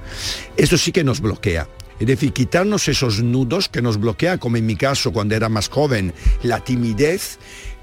[0.58, 1.68] Eso sí que nos bloquea.
[2.00, 5.70] Es decir, quitarnos esos nudos que nos bloquea, como en mi caso cuando era más
[5.70, 7.39] joven, la timidez,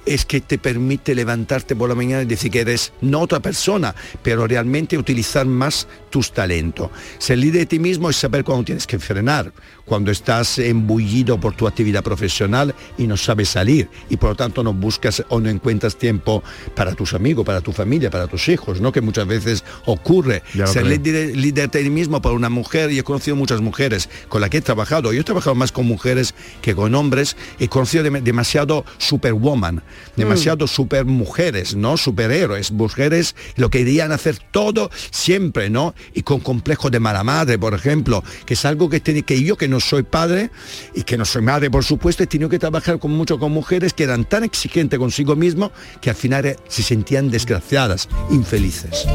[0.07, 3.95] es que te permite levantarte por la mañana y decir que eres no otra persona,
[4.23, 6.91] pero realmente utilizar más tus talentos.
[7.19, 9.53] Ser líder de ti mismo es saber cuándo tienes que frenar,
[9.85, 14.63] cuando estás embullido por tu actividad profesional y no sabes salir y por lo tanto
[14.63, 16.43] no buscas o no encuentras tiempo
[16.75, 18.93] para tus amigos, para tu familia, para tus hijos, ¿no?
[18.93, 20.43] Que muchas veces ocurre.
[20.67, 24.41] Ser líder, líder de ti mismo para una mujer, y he conocido muchas mujeres con
[24.41, 25.13] las que he trabajado.
[25.13, 27.37] Yo he trabajado más con mujeres que con hombres.
[27.59, 29.83] He conocido dem- demasiado superwoman,
[30.17, 31.97] demasiado super mujeres, ¿no?
[31.97, 35.95] Superhéroes, mujeres lo que querían hacer todo siempre, ¿no?
[36.15, 39.57] Y con complejo de mala madre, por ejemplo, que es algo que, tiene, que yo
[39.57, 40.51] que no soy padre
[40.95, 43.93] y que no soy madre, por supuesto, he tenido que trabajar con mucho con mujeres
[43.93, 45.71] que eran tan exigentes consigo mismo
[46.01, 49.07] que al final eh, se sentían desgraciadas, infelices.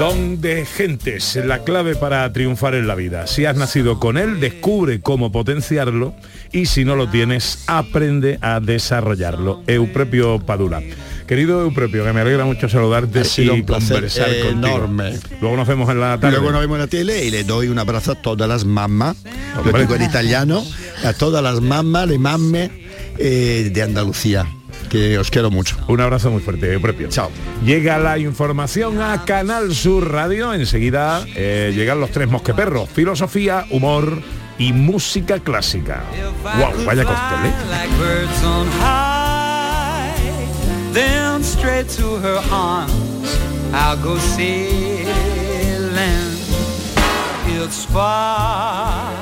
[0.00, 3.26] Don de gentes, la clave para triunfar en la vida.
[3.26, 6.14] Si has nacido con él, descubre cómo potenciarlo
[6.52, 9.62] y si no lo tienes, aprende a desarrollarlo.
[9.66, 10.82] Euprepio Padula.
[11.26, 14.68] Querido Euprepio, que me alegra mucho saludarte sido y un conversar contigo.
[14.68, 15.18] enorme.
[15.38, 16.38] Luego nos vemos en la tarde.
[16.38, 19.18] Luego nos vemos en la tele y le doy un abrazo a todas las mamás,
[19.70, 20.64] lo digo en italiano,
[21.04, 22.70] a todas las mamás, le mamme
[23.18, 24.46] eh, de Andalucía,
[24.88, 25.76] que os quiero mucho.
[25.88, 27.08] Un abrazo muy fuerte, Eupropio.
[27.08, 27.30] Chao.
[27.64, 30.52] Llega la información a Canal Sur Radio.
[30.54, 32.88] Enseguida eh, llegan los tres mosqueperros.
[32.88, 34.22] Filosofía, humor
[34.58, 36.04] y música clásica.
[36.42, 37.52] Wow, vaya cóctel, ¿eh?
[37.70, 40.12] like birds on high,
[40.92, 43.38] then straight to her arms
[43.72, 45.06] I'll go sailing.
[47.46, 49.12] It's far.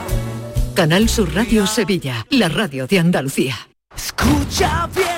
[0.74, 3.56] Canal Sur Radio Sevilla, la radio de Andalucía.
[3.94, 5.17] Escucha bien